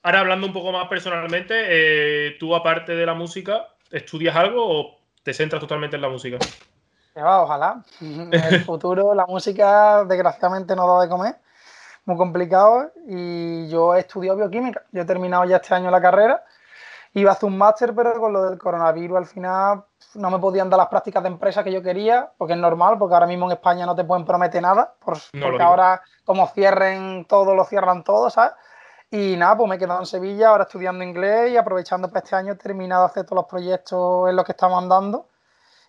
Ahora 0.04 0.20
hablando 0.20 0.46
un 0.46 0.52
poco 0.52 0.70
más 0.70 0.86
personalmente, 0.86 1.52
eh, 1.66 2.36
¿tú 2.38 2.54
aparte 2.54 2.94
de 2.94 3.04
la 3.04 3.12
música, 3.12 3.66
estudias 3.90 4.36
algo 4.36 4.62
o 4.64 5.00
te 5.24 5.34
centras 5.34 5.60
totalmente 5.60 5.96
en 5.96 6.02
la 6.02 6.08
música? 6.08 6.38
va, 7.16 7.42
ojalá. 7.42 7.82
En 8.00 8.32
el 8.54 8.60
futuro 8.60 9.14
la 9.16 9.26
música 9.26 10.04
desgraciadamente 10.04 10.76
no 10.76 10.86
da 10.86 11.02
de 11.02 11.08
comer, 11.08 11.34
muy 12.04 12.16
complicado. 12.16 12.92
Y 13.08 13.68
yo 13.68 13.96
he 13.96 13.98
estudiado 13.98 14.38
bioquímica. 14.38 14.84
Yo 14.92 15.02
he 15.02 15.06
terminado 15.06 15.44
ya 15.44 15.56
este 15.56 15.74
año 15.74 15.90
la 15.90 16.00
carrera 16.00 16.44
iba 17.14 17.30
a 17.30 17.34
hacer 17.34 17.48
un 17.48 17.58
máster, 17.58 17.94
pero 17.94 18.18
con 18.20 18.32
lo 18.32 18.44
del 18.44 18.58
coronavirus 18.58 19.18
al 19.18 19.26
final 19.26 19.84
no 20.14 20.30
me 20.30 20.38
podían 20.38 20.70
dar 20.70 20.78
las 20.78 20.88
prácticas 20.88 21.22
de 21.22 21.28
empresa 21.28 21.64
que 21.64 21.72
yo 21.72 21.82
quería, 21.82 22.30
porque 22.36 22.54
es 22.54 22.58
normal, 22.58 22.98
porque 22.98 23.14
ahora 23.14 23.26
mismo 23.26 23.46
en 23.46 23.52
España 23.52 23.86
no 23.86 23.94
te 23.94 24.04
pueden 24.04 24.24
prometer 24.24 24.62
nada, 24.62 24.94
porque 25.04 25.62
ahora 25.62 26.00
como 26.24 26.46
cierren 26.48 27.24
todo, 27.24 27.54
lo 27.54 27.64
cierran 27.64 28.04
todo, 28.04 28.30
¿sabes? 28.30 28.52
Y 29.10 29.36
nada, 29.36 29.56
pues 29.56 29.68
me 29.68 29.74
he 29.74 29.78
quedado 29.78 29.98
en 29.98 30.06
Sevilla, 30.06 30.50
ahora 30.50 30.64
estudiando 30.64 31.02
inglés 31.02 31.50
y 31.50 31.56
aprovechando 31.56 32.08
para 32.08 32.20
este 32.20 32.36
año 32.36 32.52
he 32.52 32.56
terminado 32.56 33.02
de 33.02 33.06
hacer 33.06 33.24
todos 33.24 33.42
los 33.42 33.46
proyectos 33.46 34.28
en 34.28 34.36
los 34.36 34.44
que 34.44 34.52
estamos 34.52 34.80
andando. 34.80 35.26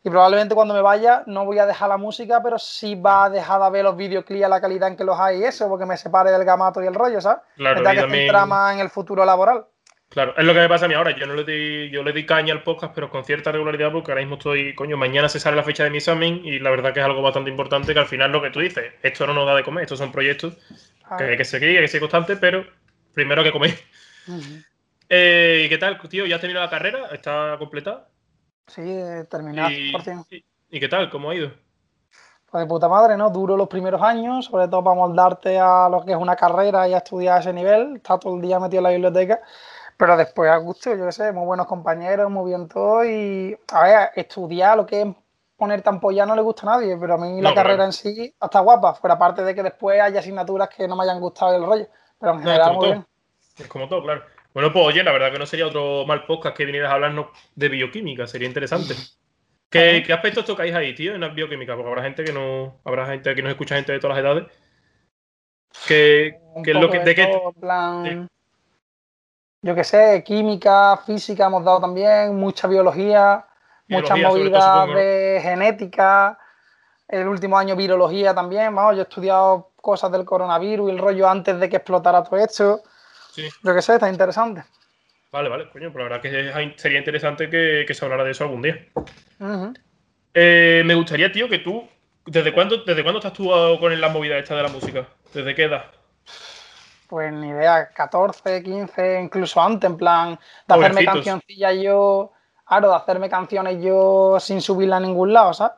Y 0.04 0.10
probablemente 0.10 0.56
cuando 0.56 0.74
me 0.74 0.82
vaya 0.82 1.22
no 1.28 1.46
voy 1.46 1.60
a 1.60 1.68
dejar 1.68 1.90
la 1.90 1.98
música, 1.98 2.42
pero 2.42 2.58
sí 2.58 2.96
va 2.96 3.26
a 3.26 3.30
dejar 3.30 3.62
de 3.62 3.70
ver 3.70 3.84
los 3.84 3.96
videoclips 3.96 4.46
a 4.46 4.50
la 4.50 4.60
calidad 4.60 4.90
en 4.90 4.98
que 4.98 5.04
los 5.04 5.20
hay 5.20 5.42
y 5.42 5.44
eso, 5.44 5.70
porque 5.70 5.86
me 5.86 5.96
separe 5.98 6.32
del 6.32 6.44
gamato 6.44 6.82
y 6.82 6.88
el 6.88 6.96
rollo, 6.96 7.22
¿sabes? 7.22 7.44
Claro, 7.56 7.84
que 7.84 7.96
también... 7.96 8.50
más 8.50 8.74
en 8.74 8.80
el 8.80 8.90
futuro 8.90 9.24
laboral. 9.24 9.68
Claro, 10.12 10.34
es 10.38 10.44
lo 10.44 10.54
que 10.54 10.60
me 10.60 10.68
pasa 10.68 10.86
a 10.86 10.88
mí 10.90 10.94
ahora. 10.94 11.16
Yo 11.18 11.26
no 11.26 11.36
le 11.36 11.46
di, 11.46 11.90
yo 11.90 12.04
le 12.04 12.12
di 12.12 12.26
caña 12.26 12.54
al 12.54 12.64
podcast, 12.64 12.94
pero 12.94 13.10
con 13.10 13.24
cierta 13.24 13.50
regularidad, 13.50 13.94
porque 13.94 14.12
ahora 14.12 14.22
mismo 14.22 14.36
estoy, 14.36 14.76
coño, 14.76 14.98
mañana 14.98 15.30
se 15.30 15.40
sale 15.40 15.56
la 15.56 15.64
fecha 15.64 15.86
de 15.86 15.90
mi 15.90 16.00
examen 16.00 16.42
y 16.44 16.60
la 16.60 16.70
verdad 16.70 16.94
que 16.94 17.00
es 17.00 17.06
algo 17.06 17.22
bastante 17.22 17.50
importante 17.50 17.94
que 17.94 18.00
al 18.00 18.08
final 18.08 18.30
lo 18.30 18.42
que 18.42 18.50
tú 18.50 18.60
dices, 18.60 18.94
esto 19.04 19.26
no 19.26 19.34
nos 19.34 19.46
da 19.46 19.56
de 19.56 19.64
comer, 19.64 19.84
estos 19.84 20.00
son 20.00 20.12
proyectos 20.12 20.58
que 21.18 21.24
hay 21.24 21.38
que 21.38 21.46
seguir, 21.46 21.78
hay 21.78 21.84
que 21.84 21.88
ser 21.88 22.02
constante, 22.02 22.36
pero 22.36 22.66
primero 23.14 23.42
que 23.42 23.54
comer. 23.54 23.74
Eh, 25.08 25.64
¿Y 25.66 25.70
qué 25.70 25.78
tal, 25.78 25.98
tío? 26.10 26.26
¿Ya 26.26 26.36
has 26.36 26.42
terminado 26.42 26.66
la 26.66 26.70
carrera? 26.70 27.08
¿Está 27.14 27.56
completada? 27.58 28.10
Sí, 28.68 28.84
terminada, 29.30 29.70
por 29.94 30.02
¿Y, 30.30 30.46
¿Y 30.72 30.80
qué 30.80 30.90
tal? 30.90 31.10
¿Cómo 31.10 31.30
ha 31.30 31.36
ido? 31.36 31.52
Pues 32.50 32.64
de 32.64 32.68
puta 32.68 32.90
madre, 32.90 33.16
¿no? 33.16 33.30
Duro 33.30 33.56
los 33.56 33.70
primeros 33.70 34.02
años, 34.02 34.46
sobre 34.46 34.68
todo 34.68 34.84
para 34.84 34.96
moldarte 34.98 35.58
a 35.58 35.88
lo 35.90 36.04
que 36.04 36.12
es 36.12 36.18
una 36.18 36.36
carrera 36.36 36.86
y 36.88 36.94
a 36.94 36.98
estudiar 36.98 37.38
a 37.38 37.40
ese 37.40 37.54
nivel. 37.54 37.96
Estás 37.96 38.20
todo 38.20 38.36
el 38.36 38.42
día 38.42 38.60
metido 38.60 38.80
en 38.80 38.84
la 38.84 38.90
biblioteca. 38.90 39.42
Pero 40.02 40.18
después 40.18 40.50
a 40.50 40.58
gusto, 40.58 40.96
yo 40.96 41.06
qué 41.06 41.12
sé, 41.12 41.32
muy 41.32 41.46
buenos 41.46 41.68
compañeros, 41.68 42.32
muy 42.32 42.50
bien 42.50 42.68
todo. 42.68 43.06
Y, 43.06 43.56
a 43.72 43.84
ver, 43.84 44.10
estudiar 44.16 44.76
lo 44.76 44.84
que 44.84 45.04
es 45.04 45.08
poner 45.56 45.84
tan 45.84 46.00
polla 46.00 46.26
no 46.26 46.36
le 46.36 46.42
gusta 46.42 46.64
a 46.64 46.76
nadie, 46.76 46.98
pero 47.00 47.14
a 47.14 47.18
mí 47.20 47.40
la 47.40 47.54
carrera 47.54 47.86
en 47.86 47.94
sí 47.94 48.34
está 48.42 48.62
guapa. 48.62 48.96
Fuera 48.96 49.14
aparte 49.14 49.44
de 49.44 49.54
que 49.54 49.62
después 49.62 50.02
haya 50.02 50.20
asignaturas 50.20 50.70
que 50.70 50.88
no 50.88 50.96
me 50.96 51.04
hayan 51.04 51.20
gustado 51.20 51.56
el 51.56 51.64
rollo. 51.64 51.88
Pero 52.20 52.34
en 52.34 52.40
general, 52.40 52.74
muy 52.74 52.88
bien. 52.88 53.06
Es 53.60 53.68
como 53.68 53.88
todo, 53.88 54.02
claro. 54.02 54.24
Bueno, 54.56 54.74
pues 54.74 54.88
oye, 54.88 55.04
la 55.04 55.12
verdad 55.12 55.32
que 55.32 55.38
no 55.38 55.46
sería 55.46 55.68
otro 55.68 56.04
mal 56.08 56.26
podcast 56.26 56.58
que 56.58 56.66
vinieras 56.66 56.90
a 56.90 56.96
hablarnos 56.96 57.28
de 57.54 57.70
bioquímica, 57.70 58.26
sería 58.26 58.48
interesante. 58.48 58.96
¿Qué, 59.70 60.02
¿Qué, 60.04 60.14
aspectos 60.14 60.46
tocáis 60.46 60.74
ahí, 60.74 60.96
tío, 60.96 61.14
en 61.14 61.22
la 61.22 61.30
bioquímica? 61.30 61.76
Porque 61.76 61.90
habrá 61.90 62.02
gente 62.02 62.24
que 62.24 62.34
no. 62.34 62.82
Habrá 62.86 63.06
gente 63.06 63.36
que 63.36 63.44
nos 63.44 63.52
escucha 63.52 63.76
gente 63.76 63.92
de 63.92 64.00
todas 64.00 64.18
las 64.18 64.26
edades. 64.26 64.48
¿Qué, 65.88 66.40
es 66.66 66.76
lo 66.76 66.90
que. 66.90 67.00
De, 67.02 67.14
qué, 67.14 67.40
plan, 67.60 68.28
Yo 69.62 69.76
qué 69.76 69.84
sé, 69.84 70.24
química, 70.26 70.98
física 71.06 71.46
hemos 71.46 71.64
dado 71.64 71.82
también, 71.82 72.36
mucha 72.36 72.68
biología, 72.68 73.46
muchas 73.88 74.20
movidas 74.20 74.88
de 74.88 75.40
genética. 75.42 76.40
El 77.08 77.28
último 77.28 77.58
año 77.58 77.76
virología 77.76 78.34
también, 78.34 78.74
vamos, 78.74 78.96
yo 78.96 79.02
he 79.02 79.04
estudiado 79.04 79.72
cosas 79.76 80.12
del 80.12 80.26
coronavirus 80.26 80.90
y 80.90 80.94
el 80.94 80.98
rollo 80.98 81.30
antes 81.30 81.60
de 81.60 81.70
que 81.70 81.76
explotara 81.76 82.24
todo 82.24 82.40
esto. 82.40 82.82
Sí. 83.32 83.48
Yo 83.64 83.76
qué 83.76 83.82
sé, 83.82 83.94
está 83.94 84.10
interesante. 84.10 84.64
Vale, 85.32 85.50
vale, 85.50 85.70
coño, 85.70 85.92
pero 85.92 86.10
la 86.10 86.18
verdad 86.18 86.22
que 86.22 86.74
sería 86.78 87.00
interesante 87.00 87.50
que, 87.50 87.94
se 87.94 88.06
hablara 88.06 88.24
de 88.24 88.32
eso 88.32 88.44
algún 88.44 88.64
día. 88.64 88.88
Eh, 90.34 90.82
me 90.86 90.96
gustaría, 90.96 91.32
tío, 91.32 91.48
que 91.48 91.60
tú. 91.60 91.88
¿Desde 92.26 92.54
cuándo, 92.54 92.78
¿Desde 92.84 93.04
cuándo 93.04 93.20
estás 93.20 93.34
tú 93.34 93.50
con 93.80 94.00
la 94.00 94.10
movida 94.10 94.38
esta 94.38 94.56
de 94.56 94.64
la 94.64 94.70
música? 94.70 95.08
¿Desde 95.34 95.54
qué 95.54 95.64
edad? 95.64 95.86
Pues 97.12 97.34
ni 97.34 97.50
idea, 97.50 97.90
14, 97.94 98.64
15, 98.64 99.20
incluso 99.24 99.62
antes, 99.62 99.90
en 99.90 99.98
plan, 99.98 100.40
de 100.66 100.74
hacerme 100.74 101.04
cancioncillas 101.04 101.76
yo. 101.84 102.32
Claro, 102.66 102.88
de 102.88 102.96
hacerme 102.96 103.30
canciones 103.30 103.84
yo 103.84 104.38
sin 104.40 104.62
subirla 104.62 104.96
a 104.96 105.02
ningún 105.02 105.34
lado, 105.34 105.54
¿sabes? 105.54 105.74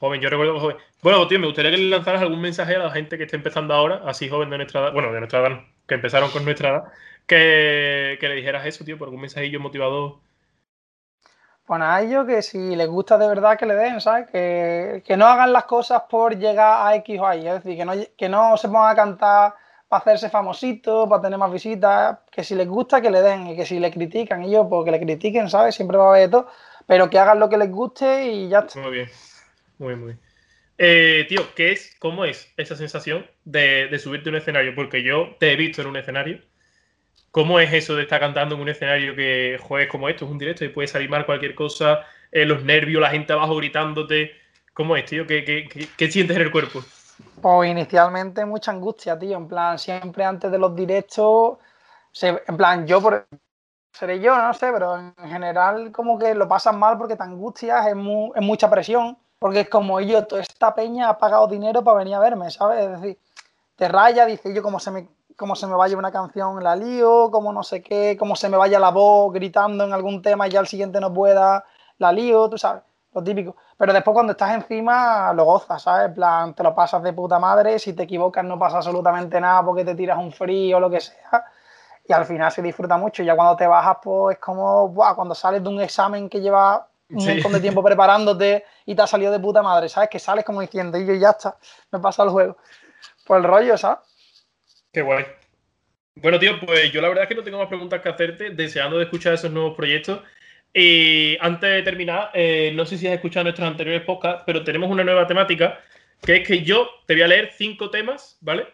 Joven, 0.00 0.22
yo 0.22 0.30
recuerdo 0.30 0.58
joven. 0.58 0.78
Bueno, 1.02 1.28
tío, 1.28 1.38
me 1.38 1.48
gustaría 1.48 1.70
que 1.70 1.76
le 1.76 1.90
lanzaras 1.90 2.22
algún 2.22 2.40
mensaje 2.40 2.76
a 2.76 2.78
la 2.78 2.90
gente 2.90 3.18
que 3.18 3.24
esté 3.24 3.36
empezando 3.36 3.74
ahora, 3.74 4.00
así 4.06 4.30
joven 4.30 4.48
de 4.48 4.56
nuestra 4.56 4.80
edad, 4.80 4.92
bueno, 4.94 5.12
de 5.12 5.18
nuestra 5.18 5.40
edad, 5.40 5.60
que 5.86 5.96
empezaron 5.96 6.30
con 6.30 6.46
nuestra 6.46 6.70
edad, 6.70 6.84
que, 7.26 8.16
le 8.18 8.34
dijeras 8.34 8.64
eso, 8.64 8.82
tío, 8.82 8.96
por 8.96 9.08
algún 9.08 9.20
mensajillo 9.20 9.60
motivador. 9.60 10.14
Pues 11.66 11.82
a 11.82 12.00
ellos 12.00 12.24
que 12.26 12.40
si 12.40 12.74
les 12.74 12.88
gusta 12.88 13.18
de 13.18 13.28
verdad 13.28 13.58
que 13.58 13.66
le 13.66 13.74
den, 13.74 14.00
¿sabes? 14.00 14.30
Que, 14.30 15.14
no 15.18 15.26
hagan 15.26 15.52
las 15.52 15.64
cosas 15.64 16.04
por 16.08 16.38
llegar 16.38 16.88
a 16.88 16.96
X 16.96 17.20
o 17.20 17.34
Y, 17.34 17.46
es 17.46 17.62
decir, 17.62 17.76
que 17.76 17.84
no, 17.84 17.92
que 18.16 18.28
no 18.30 18.56
se 18.56 18.68
pongan 18.68 18.92
a 18.92 18.96
cantar 18.96 19.54
para 19.90 20.00
hacerse 20.00 20.30
famositos, 20.30 21.06
para 21.06 21.20
tener 21.20 21.38
más 21.38 21.52
visitas, 21.52 22.20
que 22.30 22.42
si 22.42 22.54
les 22.54 22.66
gusta 22.66 23.02
que 23.02 23.10
le 23.10 23.20
den 23.20 23.48
y 23.48 23.56
que 23.56 23.66
si 23.66 23.78
le 23.78 23.90
critican 23.90 24.42
ellos, 24.42 24.66
pues 24.70 24.86
que 24.86 24.92
le 24.92 25.00
critiquen, 25.00 25.50
¿sabes? 25.50 25.74
Siempre 25.74 25.98
va 25.98 26.04
a 26.04 26.08
haber 26.10 26.22
de 26.22 26.28
todo, 26.30 26.48
pero 26.86 27.10
que 27.10 27.18
hagan 27.18 27.38
lo 27.38 27.50
que 27.50 27.58
les 27.58 27.70
guste 27.70 28.26
y 28.26 28.48
ya 28.48 28.60
está. 28.60 28.80
Muy 28.80 28.92
bien, 28.92 29.08
muy 29.76 29.96
muy 29.96 30.06
bien. 30.06 30.20
Eh, 30.78 31.26
tío, 31.28 31.42
¿qué 31.54 31.72
es, 31.72 31.94
cómo 31.98 32.24
es 32.24 32.50
esa 32.56 32.74
sensación 32.74 33.26
de, 33.44 33.88
de 33.88 33.98
subirte 33.98 34.30
a 34.30 34.32
un 34.32 34.38
escenario? 34.38 34.74
Porque 34.74 35.02
yo 35.02 35.36
te 35.38 35.52
he 35.52 35.56
visto 35.56 35.82
en 35.82 35.88
un 35.88 35.98
escenario 35.98 36.40
¿Cómo 37.30 37.60
es 37.60 37.72
eso 37.72 37.94
de 37.94 38.02
estar 38.02 38.18
cantando 38.18 38.56
en 38.56 38.60
un 38.60 38.68
escenario 38.68 39.14
que 39.14 39.56
juegues 39.60 39.88
como 39.88 40.08
esto? 40.08 40.24
Es 40.24 40.30
un 40.32 40.38
directo 40.38 40.64
y 40.64 40.68
puede 40.68 40.88
salir 40.88 41.08
mal 41.08 41.26
cualquier 41.26 41.54
cosa, 41.54 42.04
eh, 42.32 42.44
los 42.44 42.64
nervios, 42.64 43.00
la 43.00 43.10
gente 43.10 43.32
abajo 43.32 43.56
gritándote. 43.56 44.32
¿Cómo 44.72 44.96
es, 44.96 45.04
tío? 45.04 45.26
¿Qué, 45.26 45.44
qué, 45.96 46.10
sientes 46.10 46.36
en 46.36 46.42
el 46.42 46.50
cuerpo? 46.50 46.82
Pues 47.40 47.70
inicialmente 47.70 48.44
mucha 48.44 48.70
angustia, 48.70 49.18
tío. 49.18 49.36
En 49.36 49.48
plan, 49.48 49.78
siempre 49.78 50.24
antes 50.24 50.50
de 50.50 50.58
los 50.58 50.74
directos, 50.74 51.58
en 52.22 52.56
plan, 52.56 52.86
yo 52.86 53.00
por, 53.00 53.26
seré 53.92 54.20
yo, 54.20 54.36
no 54.36 54.52
sé, 54.54 54.70
pero 54.72 54.96
en 54.96 55.14
general 55.28 55.92
como 55.92 56.18
que 56.18 56.34
lo 56.34 56.48
pasas 56.48 56.74
mal 56.74 56.98
porque 56.98 57.16
te 57.16 57.22
angustias, 57.22 57.86
es, 57.86 57.92
es 57.92 58.42
mucha 58.42 58.70
presión, 58.70 59.18
porque 59.38 59.60
es 59.60 59.68
como 59.68 60.00
yo, 60.00 60.26
toda 60.26 60.42
esta 60.42 60.74
peña 60.74 61.08
ha 61.08 61.18
pagado 61.18 61.46
dinero 61.46 61.82
para 61.82 61.98
venir 61.98 62.14
a 62.14 62.20
verme, 62.20 62.50
¿sabes? 62.50 62.84
Es 62.84 63.00
decir, 63.00 63.18
te 63.76 63.88
raya, 63.88 64.26
dice 64.26 64.54
yo, 64.54 64.62
como 64.62 64.78
se 64.80 64.90
me 64.90 65.08
cómo 65.40 65.56
se 65.56 65.66
me 65.66 65.74
vaya 65.74 65.96
una 65.96 66.12
canción 66.12 66.62
la 66.62 66.76
lío, 66.76 67.30
como 67.30 67.50
no 67.50 67.62
sé 67.62 67.82
qué, 67.82 68.14
cómo 68.18 68.36
se 68.36 68.50
me 68.50 68.58
vaya 68.58 68.78
la 68.78 68.90
voz 68.90 69.32
gritando 69.32 69.84
en 69.84 69.94
algún 69.94 70.20
tema 70.20 70.46
y 70.46 70.50
ya 70.50 70.60
al 70.60 70.66
siguiente 70.66 71.00
no 71.00 71.14
pueda, 71.14 71.64
la 71.96 72.12
lío, 72.12 72.50
tú 72.50 72.58
sabes, 72.58 72.82
lo 73.12 73.22
típico. 73.22 73.56
Pero 73.76 73.92
después 73.92 74.14
cuando 74.14 74.32
estás 74.32 74.54
encima 74.54 75.32
lo 75.32 75.44
gozas, 75.44 75.82
¿sabes? 75.82 76.08
En 76.08 76.14
plan, 76.14 76.54
te 76.54 76.62
lo 76.62 76.74
pasas 76.74 77.02
de 77.02 77.12
puta 77.12 77.38
madre, 77.38 77.78
si 77.78 77.92
te 77.92 78.04
equivocas 78.04 78.44
no 78.44 78.58
pasa 78.58 78.78
absolutamente 78.78 79.40
nada 79.40 79.64
porque 79.64 79.84
te 79.84 79.94
tiras 79.94 80.18
un 80.18 80.32
frío 80.32 80.76
o 80.76 80.80
lo 80.80 80.90
que 80.90 81.00
sea. 81.00 81.44
Y 82.06 82.12
al 82.12 82.24
final 82.24 82.50
se 82.50 82.62
disfruta 82.62 82.96
mucho. 82.96 83.22
Ya 83.22 83.36
cuando 83.36 83.56
te 83.56 83.66
bajas, 83.66 83.98
pues 84.02 84.36
es 84.36 84.40
como, 84.40 84.88
buah, 84.88 85.14
cuando 85.14 85.34
sales 85.34 85.62
de 85.62 85.68
un 85.68 85.80
examen 85.80 86.28
que 86.28 86.40
lleva 86.40 86.86
un 87.08 87.26
montón 87.26 87.52
de 87.52 87.60
tiempo 87.60 87.82
preparándote 87.82 88.64
y 88.86 88.94
te 88.94 89.02
ha 89.02 89.06
salido 89.06 89.32
de 89.32 89.40
puta 89.40 89.62
madre, 89.62 89.88
¿sabes? 89.88 90.08
Que 90.08 90.18
sales 90.18 90.44
como 90.44 90.60
diciendo, 90.60 90.98
y 90.98 91.06
yo 91.06 91.14
ya 91.14 91.30
está, 91.30 91.56
me 91.90 91.98
pasa 91.98 92.22
el 92.22 92.30
juego. 92.30 92.56
Pues 93.26 93.38
el 93.38 93.44
rollo, 93.44 93.76
¿sabes? 93.76 93.98
Qué 94.92 95.02
guay. 95.02 95.24
Bueno, 96.16 96.38
tío, 96.38 96.58
pues 96.64 96.90
yo 96.92 97.00
la 97.00 97.08
verdad 97.08 97.24
es 97.24 97.28
que 97.28 97.34
no 97.34 97.42
tengo 97.42 97.58
más 97.58 97.68
preguntas 97.68 98.00
que 98.00 98.08
hacerte, 98.08 98.50
deseando 98.50 98.98
de 98.98 99.04
escuchar 99.04 99.34
esos 99.34 99.50
nuevos 99.50 99.76
proyectos. 99.76 100.20
Y 100.72 101.36
antes 101.40 101.68
de 101.68 101.82
terminar, 101.82 102.30
eh, 102.32 102.72
no 102.74 102.86
sé 102.86 102.96
si 102.96 103.06
has 103.06 103.14
escuchado 103.14 103.44
nuestros 103.44 103.68
anteriores 103.68 104.02
podcasts, 104.02 104.44
pero 104.46 104.62
tenemos 104.62 104.90
una 104.90 105.02
nueva 105.02 105.26
temática, 105.26 105.80
que 106.22 106.36
es 106.36 106.46
que 106.46 106.62
yo 106.62 106.88
te 107.06 107.14
voy 107.14 107.22
a 107.22 107.28
leer 107.28 107.50
cinco 107.56 107.90
temas, 107.90 108.38
¿vale? 108.40 108.66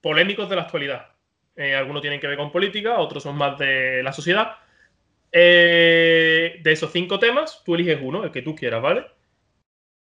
Polémicos 0.00 0.48
de 0.48 0.56
la 0.56 0.62
actualidad. 0.62 1.06
Eh, 1.54 1.74
algunos 1.74 2.02
tienen 2.02 2.20
que 2.20 2.26
ver 2.26 2.36
con 2.36 2.50
política, 2.50 2.98
otros 2.98 3.22
son 3.22 3.36
más 3.36 3.58
de 3.58 4.02
la 4.02 4.12
sociedad. 4.12 4.56
Eh, 5.30 6.60
de 6.62 6.72
esos 6.72 6.90
cinco 6.90 7.18
temas, 7.18 7.62
tú 7.64 7.74
eliges 7.74 7.98
uno, 8.00 8.24
el 8.24 8.32
que 8.32 8.42
tú 8.42 8.54
quieras, 8.54 8.82
¿vale? 8.82 9.06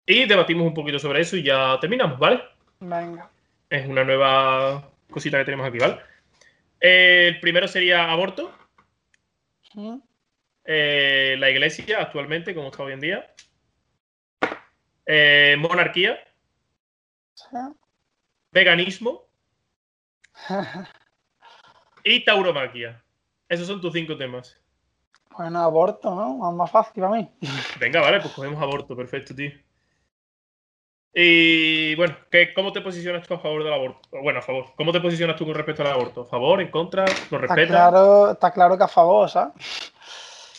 Y 0.05 0.25
debatimos 0.25 0.67
un 0.67 0.73
poquito 0.73 0.99
sobre 0.99 1.21
eso 1.21 1.37
y 1.37 1.43
ya 1.43 1.77
terminamos, 1.79 2.19
¿vale? 2.19 2.41
Venga. 2.79 3.29
Es 3.69 3.87
una 3.87 4.03
nueva 4.03 4.89
cosita 5.09 5.37
que 5.37 5.45
tenemos 5.45 5.67
aquí, 5.67 5.77
¿vale? 5.77 5.97
El 6.79 7.39
primero 7.39 7.67
sería 7.67 8.11
aborto. 8.11 8.51
Eh, 10.65 11.35
la 11.39 11.49
iglesia 11.49 12.01
actualmente, 12.01 12.53
como 12.53 12.69
está 12.69 12.83
hoy 12.83 12.93
en 12.93 12.99
día. 12.99 13.33
Eh, 15.05 15.55
monarquía. 15.59 16.19
Veganismo. 18.51 19.27
y 22.03 22.23
tauromaquia. 22.23 23.03
Esos 23.49 23.67
son 23.67 23.81
tus 23.81 23.93
cinco 23.93 24.17
temas. 24.17 24.57
Bueno, 25.37 25.59
aborto, 25.59 26.13
¿no? 26.13 26.51
Más 26.51 26.71
fácil 26.71 27.01
para 27.01 27.15
mí. 27.15 27.29
Venga, 27.79 28.01
vale, 28.01 28.19
pues 28.19 28.33
cogemos 28.33 28.61
aborto. 28.61 28.95
Perfecto, 28.95 29.35
tío. 29.35 29.51
Y 31.13 31.93
bueno, 31.95 32.15
¿qué, 32.29 32.53
¿cómo 32.53 32.71
te 32.71 32.79
posicionas 32.79 33.27
tú 33.27 33.33
a 33.33 33.39
favor 33.39 33.63
del 33.63 33.73
aborto? 33.73 34.07
Bueno, 34.21 34.39
a 34.39 34.41
favor. 34.41 34.67
¿Cómo 34.77 34.93
te 34.93 35.01
posicionas 35.01 35.35
tú 35.35 35.45
con 35.45 35.55
respecto 35.55 35.81
al 35.81 35.89
aborto? 35.91 36.21
¿A 36.21 36.25
favor, 36.25 36.61
en 36.61 36.71
contra? 36.71 37.03
¿Lo 37.29 37.37
respetas? 37.37 37.63
Está 37.63 37.67
claro, 37.67 38.31
está 38.31 38.51
claro 38.51 38.77
que 38.77 38.83
a 38.85 38.87
favor, 38.87 39.29
¿sabes? 39.29 39.53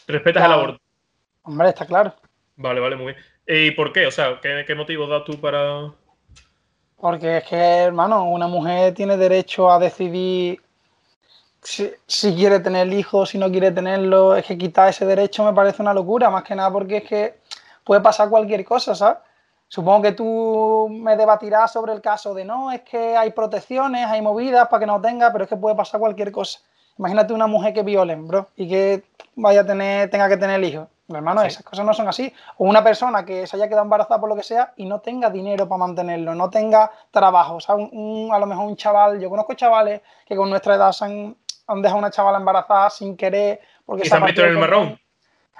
¿Respetas 0.06 0.44
el 0.44 0.52
aborto? 0.52 0.80
Hombre, 1.42 1.68
está 1.68 1.86
claro. 1.86 2.14
Vale, 2.56 2.80
vale, 2.80 2.96
muy 2.96 3.12
bien. 3.12 3.16
¿Y 3.46 3.70
por 3.72 3.92
qué? 3.92 4.06
O 4.06 4.10
sea, 4.10 4.38
¿qué, 4.40 4.64
qué 4.66 4.74
motivos 4.74 5.08
das 5.08 5.24
tú 5.24 5.40
para...? 5.40 5.92
Porque 7.00 7.38
es 7.38 7.44
que, 7.44 7.56
hermano, 7.56 8.30
una 8.30 8.46
mujer 8.46 8.94
tiene 8.94 9.16
derecho 9.16 9.70
a 9.70 9.78
decidir 9.78 10.60
si, 11.60 11.90
si, 12.06 12.34
quiere 12.34 12.60
tener 12.60 12.92
hijos, 12.92 13.30
si 13.30 13.38
no 13.38 13.50
quiere 13.50 13.72
tenerlo. 13.72 14.36
Es 14.36 14.46
que 14.46 14.56
quitar 14.56 14.88
ese 14.88 15.04
derecho 15.04 15.44
me 15.44 15.52
parece 15.52 15.82
una 15.82 15.94
locura, 15.94 16.30
más 16.30 16.44
que 16.44 16.54
nada 16.54 16.70
porque 16.70 16.98
es 16.98 17.04
que 17.04 17.34
puede 17.84 18.00
pasar 18.00 18.28
cualquier 18.28 18.64
cosa, 18.64 18.94
¿sabes? 18.94 19.18
Supongo 19.68 20.02
que 20.02 20.12
tú 20.12 20.88
me 20.90 21.16
debatirás 21.16 21.72
sobre 21.72 21.92
el 21.94 22.02
caso 22.02 22.34
de 22.34 22.44
no, 22.44 22.70
es 22.70 22.82
que 22.82 23.16
hay 23.16 23.30
protecciones, 23.30 24.06
hay 24.06 24.20
movidas 24.20 24.68
para 24.68 24.80
que 24.80 24.86
no 24.86 25.00
tenga, 25.00 25.32
pero 25.32 25.44
es 25.44 25.50
que 25.50 25.56
puede 25.56 25.74
pasar 25.74 25.98
cualquier 25.98 26.30
cosa. 26.30 26.60
Imagínate 26.98 27.32
una 27.32 27.46
mujer 27.46 27.72
que 27.72 27.82
violen, 27.82 28.28
bro, 28.28 28.48
y 28.54 28.68
que 28.68 29.02
vaya 29.34 29.62
a 29.62 29.66
tener, 29.66 30.10
tenga 30.10 30.28
que 30.28 30.36
tener 30.36 30.62
hijos. 30.62 30.88
Hermano, 31.08 31.42
esas 31.42 31.62
cosas 31.62 31.84
no 31.84 31.92
son 31.92 32.08
así. 32.08 32.32
O 32.56 32.64
una 32.64 32.82
persona 32.82 33.24
que 33.24 33.46
se 33.46 33.56
haya 33.56 33.68
quedado 33.68 33.82
embarazada 33.82 34.20
por 34.20 34.28
lo 34.28 34.36
que 34.36 34.42
sea 34.42 34.72
y 34.76 34.86
no 34.86 35.00
tenga 35.00 35.30
dinero 35.30 35.68
para 35.68 35.80
mantenerlo, 35.80 36.34
no 36.34 36.48
tenga 36.48 36.90
trabajo. 37.10 37.56
O 37.56 37.60
sea, 37.60 37.74
a 37.74 38.38
lo 38.38 38.46
mejor 38.46 38.66
un 38.66 38.76
chaval, 38.76 39.20
yo 39.20 39.28
conozco 39.28 39.54
chavales 39.54 40.00
que 40.26 40.36
con 40.36 40.48
nuestra 40.48 40.76
edad 40.76 40.94
han, 41.00 41.36
han 41.66 41.82
dejado 41.82 41.98
a 41.98 42.00
una 42.00 42.10
chavala 42.10 42.38
embarazada 42.38 42.88
sin 42.90 43.16
querer. 43.16 43.60
Porque 43.84 44.06
y 44.06 44.08
se 44.08 44.14
han 44.14 44.24
metido 44.24 44.46
en 44.46 44.52
el 44.52 44.58
marrón. 44.58 44.98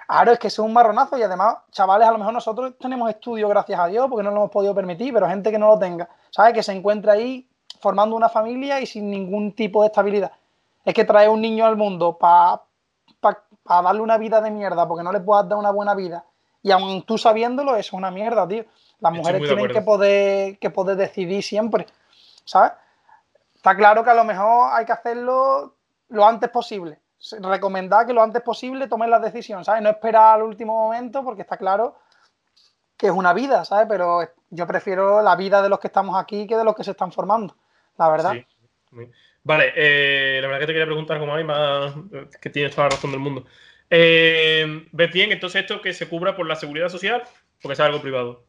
Claro, 0.06 0.32
es 0.32 0.38
que 0.38 0.48
es 0.48 0.58
un 0.58 0.72
marronazo 0.72 1.16
y 1.16 1.22
además, 1.22 1.56
chavales, 1.70 2.06
a 2.06 2.12
lo 2.12 2.18
mejor 2.18 2.35
nosotros 2.35 2.74
tenemos 2.78 3.08
estudio, 3.08 3.48
gracias 3.48 3.80
a 3.80 3.87
Dios, 3.87 4.08
porque 4.11 4.22
no 4.22 4.30
lo 4.30 4.37
hemos 4.37 4.50
podido 4.50 4.74
permitir, 4.74 5.12
pero 5.14 5.26
gente 5.26 5.50
que 5.50 5.58
no 5.58 5.68
lo 5.68 5.78
tenga, 5.78 6.08
¿sabes? 6.30 6.52
Que 6.52 6.62
se 6.62 6.72
encuentra 6.72 7.14
ahí 7.14 7.48
formando 7.80 8.14
una 8.14 8.28
familia 8.28 8.78
y 8.80 8.87
sin 8.87 9.11
ningún 9.11 9.52
tipo 9.52 9.80
de 9.80 9.87
estabilidad. 9.87 10.32
Es 10.85 10.92
que 10.92 11.04
trae 11.04 11.28
un 11.28 11.40
niño 11.40 11.64
al 11.64 11.76
mundo 11.76 12.18
para 12.18 12.61
darle 13.64 14.01
una 14.01 14.18
vida 14.18 14.40
de 14.40 14.51
mierda 14.51 14.87
porque 14.87 15.05
no 15.05 15.12
le 15.12 15.20
puedas 15.20 15.48
dar 15.48 15.59
una 15.59 15.70
buena 15.70 15.94
vida 15.94 16.25
y 16.62 16.70
aun 16.70 17.03
tú 17.03 17.18
sabiéndolo, 17.18 17.72
eso 17.72 17.88
es 17.88 17.92
una 17.92 18.11
mierda, 18.11 18.46
tío. 18.46 18.64
Las 19.01 19.12
mujeres 19.12 19.42
tienen 19.42 19.68
que 19.68 19.83
poder, 19.83 20.59
que 20.59 20.70
poder 20.70 20.96
decidir 20.96 21.42
siempre, 21.42 21.87
¿sabes? 22.44 22.72
Está 23.57 23.77
claro 23.77 24.05
que 24.05 24.11
a 24.11 24.14
lo 24.14 24.25
mejor 24.25 24.70
hay 24.72 24.85
que 24.85 24.92
hacerlo 24.92 25.75
lo 26.09 26.25
antes 26.25 26.51
posible. 26.51 27.01
Recomendar 27.40 28.07
que 28.07 28.12
lo 28.12 28.22
antes 28.22 28.42
posible 28.42 28.88
tomen 28.88 29.11
la 29.11 29.18
decisión, 29.18 29.64
¿sabes? 29.64 29.83
No 29.83 29.90
esperar 29.90 30.37
al 30.37 30.42
último 30.42 30.75
momento 30.75 31.25
porque 31.25 31.42
está 31.42 31.57
claro 31.57 31.96
que 32.96 33.09
es 33.09 33.12
una 33.12 33.33
vida, 33.33 33.64
¿sabes? 33.64 33.87
Pero 33.88 34.20
yo 34.51 34.66
prefiero 34.66 35.20
la 35.22 35.35
vida 35.35 35.62
de 35.62 35.68
los 35.68 35.81
que 35.81 35.88
estamos 35.88 36.16
aquí 36.16 36.46
que 36.46 36.57
de 36.57 36.64
los 36.64 36.77
que 36.77 36.85
se 36.85 36.92
están 36.92 37.11
formando, 37.11 37.57
la 37.96 38.09
verdad. 38.09 38.33
Sí. 38.90 39.11
Vale, 39.44 39.72
eh, 39.74 40.38
la 40.40 40.46
verdad 40.46 40.61
que 40.61 40.66
te 40.66 40.72
quería 40.72 40.87
preguntar 40.87 41.18
como 41.18 41.35
hay 41.35 41.44
más 41.44 41.94
que 42.40 42.50
tienes 42.50 42.74
toda 42.74 42.88
la 42.88 42.94
razón 42.94 43.11
del 43.11 43.20
mundo. 43.20 43.44
Eh, 43.90 44.87
¿Ves 44.92 45.12
bien 45.12 45.33
entonces 45.33 45.62
esto 45.62 45.83
que 45.83 45.92
se 45.92 46.09
cubra 46.09 46.37
por 46.37 46.46
la 46.46 46.57
seguridad 46.57 46.88
social 46.88 47.22
o 47.62 47.68
que 47.68 47.74
sea 47.74 47.87
algo 47.87 48.00
privado? 48.00 48.44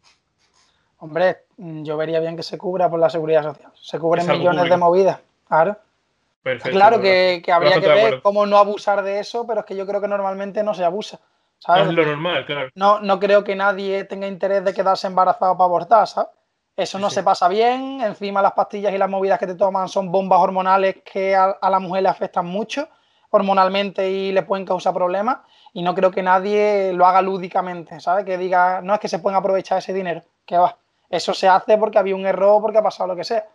Hombre, 1.00 1.40
yo 1.58 1.98
vería 1.98 2.20
bien 2.20 2.38
que 2.38 2.44
se 2.44 2.58
cubra 2.58 2.90
por 2.90 3.00
la 3.00 3.10
seguridad 3.10 3.44
social. 3.44 3.72
Se 3.76 4.00
cubren 4.00 4.26
millones 4.28 4.70
de 4.70 4.78
movidas, 4.78 5.20
claro. 5.48 5.78
Perfecto, 6.42 6.72
claro 6.72 7.02
que, 7.02 7.42
habría 7.52 7.80
que 7.80 7.88
ver 7.88 8.22
cómo 8.22 8.46
no 8.46 8.58
abusar 8.58 9.02
de 9.02 9.20
eso, 9.20 9.48
pero 9.48 9.62
es 9.62 9.66
que 9.66 9.76
yo 9.76 9.86
creo 9.88 10.00
que 10.00 10.08
normalmente 10.08 10.64
no 10.64 10.74
se 10.74 10.84
abusa. 10.84 11.20
¿sabes? 11.58 11.88
es 11.88 11.94
lo 11.94 12.06
normal, 12.06 12.46
claro. 12.46 12.70
No, 12.76 13.00
no 13.00 13.20
creo 13.20 13.44
que 13.44 13.56
nadie 13.56 14.04
tenga 14.04 14.28
interés 14.28 14.64
de 14.64 14.74
quedarse 14.74 15.08
embarazado 15.08 15.58
para 15.58 15.66
abortar, 15.66 16.08
¿sabes? 16.08 16.30
Eso 16.76 16.98
no 16.98 17.12
se 17.12 17.22
pasa 17.22 17.48
bien, 17.48 18.02
encima 18.02 18.42
las 18.42 18.54
pastillas 18.54 18.92
y 18.94 18.98
las 18.98 19.10
movidas 19.10 19.38
que 19.38 19.46
te 19.46 19.54
toman 19.54 19.88
son 19.88 20.12
bombas 20.12 20.40
hormonales 20.40 20.98
que 21.06 21.36
a, 21.36 21.56
la 21.70 21.80
mujer 21.80 22.04
le 22.04 22.10
afectan 22.10 22.48
mucho 22.48 22.90
hormonalmente 23.30 24.10
y 24.10 24.32
le 24.32 24.42
pueden 24.42 24.66
causar 24.66 24.94
problemas 24.94 25.38
y 25.72 25.84
no 25.84 25.94
creo 25.94 26.10
que 26.10 26.24
nadie 26.24 26.92
lo 26.94 27.06
haga 27.06 27.22
lúdicamente, 27.22 28.00
¿sabes? 28.00 28.26
Que 28.26 28.38
diga, 28.38 28.82
no 28.82 28.94
es 28.94 29.00
que 29.00 29.08
se 29.08 29.20
pueden 29.20 29.38
aprovechar 29.38 29.78
ese 29.78 29.94
dinero, 29.94 30.24
que 30.46 30.58
va. 30.58 30.78
Eso 31.10 31.34
se 31.34 31.48
hace 31.48 31.78
porque 31.78 32.00
había 32.00 32.16
un 32.16 32.26
error, 32.26 32.62
porque 32.62 32.80
ha 32.80 32.84
pasado 32.84 33.10
lo 33.10 33.16
que 33.16 33.24
sea. 33.24 33.46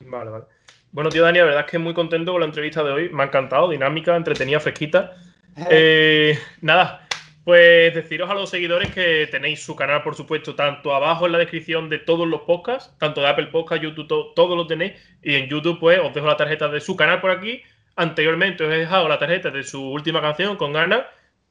Vale, 0.00 0.30
vale. 0.30 0.44
Bueno, 0.90 1.10
tío 1.10 1.22
Dani, 1.22 1.38
la 1.38 1.44
verdad 1.44 1.64
es 1.64 1.70
que 1.70 1.78
muy 1.78 1.94
contento 1.94 2.32
con 2.32 2.40
la 2.40 2.46
entrevista 2.46 2.82
de 2.82 2.90
hoy. 2.90 3.08
Me 3.10 3.22
ha 3.22 3.26
encantado, 3.26 3.68
dinámica, 3.68 4.16
entretenida, 4.16 4.60
fresquita. 4.60 5.12
Eh, 5.70 6.38
nada, 6.60 7.05
pues 7.46 7.94
deciros 7.94 8.28
a 8.28 8.34
los 8.34 8.50
seguidores 8.50 8.92
que 8.92 9.28
tenéis 9.30 9.62
su 9.62 9.76
canal, 9.76 10.02
por 10.02 10.16
supuesto, 10.16 10.56
tanto 10.56 10.92
abajo 10.92 11.26
en 11.26 11.32
la 11.32 11.38
descripción 11.38 11.88
de 11.88 12.00
todos 12.00 12.26
los 12.26 12.40
podcasts, 12.40 12.92
tanto 12.98 13.20
de 13.20 13.28
Apple 13.28 13.46
Podcast, 13.52 13.84
YouTube, 13.84 14.34
todo, 14.34 14.56
lo 14.56 14.66
tenéis. 14.66 14.94
Y 15.22 15.36
en 15.36 15.48
YouTube, 15.48 15.78
pues 15.78 16.00
os 16.00 16.12
dejo 16.12 16.26
la 16.26 16.36
tarjeta 16.36 16.68
de 16.68 16.80
su 16.80 16.96
canal 16.96 17.20
por 17.20 17.30
aquí. 17.30 17.62
Anteriormente 17.94 18.64
os 18.64 18.74
he 18.74 18.78
dejado 18.78 19.08
la 19.08 19.20
tarjeta 19.20 19.52
de 19.52 19.62
su 19.62 19.80
última 19.80 20.20
canción 20.20 20.56
con 20.56 20.76
Ana, 20.76 21.06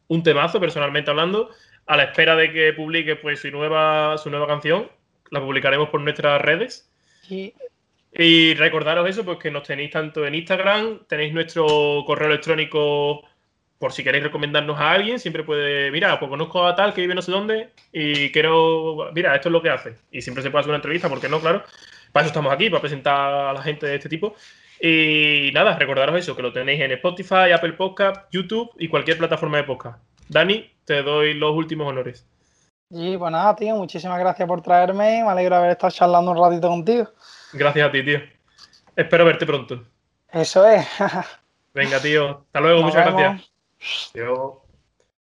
un 0.10 0.22
temazo, 0.22 0.60
personalmente 0.60 1.12
hablando, 1.12 1.52
a 1.86 1.96
la 1.96 2.04
espera 2.04 2.36
de 2.36 2.52
que 2.52 2.74
publique 2.74 3.16
pues 3.16 3.40
su 3.40 3.50
nueva, 3.52 4.18
su 4.18 4.30
nueva 4.30 4.48
canción. 4.48 4.92
La 5.32 5.40
publicaremos 5.40 5.88
por 5.88 6.02
nuestras 6.02 6.42
redes. 6.42 6.92
Y 8.12 8.54
recordaros 8.56 9.10
eso, 9.10 9.24
pues 9.24 9.38
que 9.38 9.50
nos 9.50 9.64
tenéis 9.64 9.92
tanto 9.92 10.28
en 10.28 10.36
Instagram, 10.36 11.06
tenéis 11.08 11.34
nuestro 11.34 12.04
correo 12.06 12.28
electrónico 12.28 13.24
por 13.80 13.92
si 13.92 14.04
queréis 14.04 14.24
recomendarnos 14.24 14.80
a 14.80 14.92
alguien, 14.92 15.20
siempre 15.20 15.44
puede, 15.44 15.92
mira, 15.92 16.18
pues 16.20 16.30
conozco 16.30 16.66
a 16.66 16.76
tal 16.76 16.94
que 16.94 17.02
vive 17.02 17.16
no 17.16 17.22
sé 17.22 17.32
dónde 17.32 17.72
y 17.92 18.32
quiero, 18.32 19.12
mira, 19.14 19.36
esto 19.36 19.50
es 19.50 19.54
lo 19.54 19.62
que 19.62 19.70
hace. 19.70 19.96
Y 20.12 20.22
siempre 20.22 20.44
se 20.44 20.50
puede 20.50 20.62
hacer 20.62 20.70
una 20.70 20.78
entrevista, 20.78 21.10
porque 21.10 21.30
no, 21.30 21.40
claro. 21.40 21.64
Para 22.12 22.26
eso 22.26 22.32
estamos 22.32 22.54
aquí, 22.54 22.70
para 22.70 22.82
presentar 22.82 23.34
a 23.50 23.54
la 23.54 23.62
gente 23.62 23.86
de 23.86 23.96
este 23.96 24.08
tipo. 24.08 24.36
Y 24.80 25.52
nada, 25.54 25.78
recordaros 25.78 26.18
eso, 26.18 26.36
que 26.36 26.42
lo 26.42 26.54
tenéis 26.54 26.82
en 26.82 26.92
Spotify, 26.92 27.52
Apple 27.54 27.74
Podcast, 27.74 28.32
YouTube 28.32 28.72
y 28.78 28.88
cualquier 28.88 29.18
plataforma 29.18 29.58
de 29.58 29.64
podcast. 29.64 30.02
Dani, 30.30 30.72
te 30.86 31.04
doy 31.04 31.34
los 31.34 31.52
últimos 31.52 31.88
honores. 31.88 32.28
Y 32.90 33.18
pues 33.18 33.32
nada, 33.32 33.56
tío, 33.56 33.76
muchísimas 33.76 34.20
gracias 34.20 34.48
por 34.48 34.62
traerme. 34.62 35.24
Me 35.24 35.30
alegro 35.30 35.56
de 35.56 35.60
haber 35.60 35.72
estado 35.72 35.92
charlando 35.92 36.32
un 36.32 36.38
ratito 36.38 36.70
contigo. 36.70 37.10
Gracias 37.54 37.88
a 37.88 37.92
ti, 37.92 38.04
tío. 38.04 38.20
Espero 38.96 39.26
verte 39.26 39.46
pronto. 39.46 39.84
Eso 40.32 40.66
es. 40.68 40.88
Venga, 41.74 42.00
tío. 42.00 42.46
Hasta 42.46 42.62
luego, 42.62 42.84
muchas 42.84 43.06
gracias. 43.06 43.55
Yo 44.14 44.65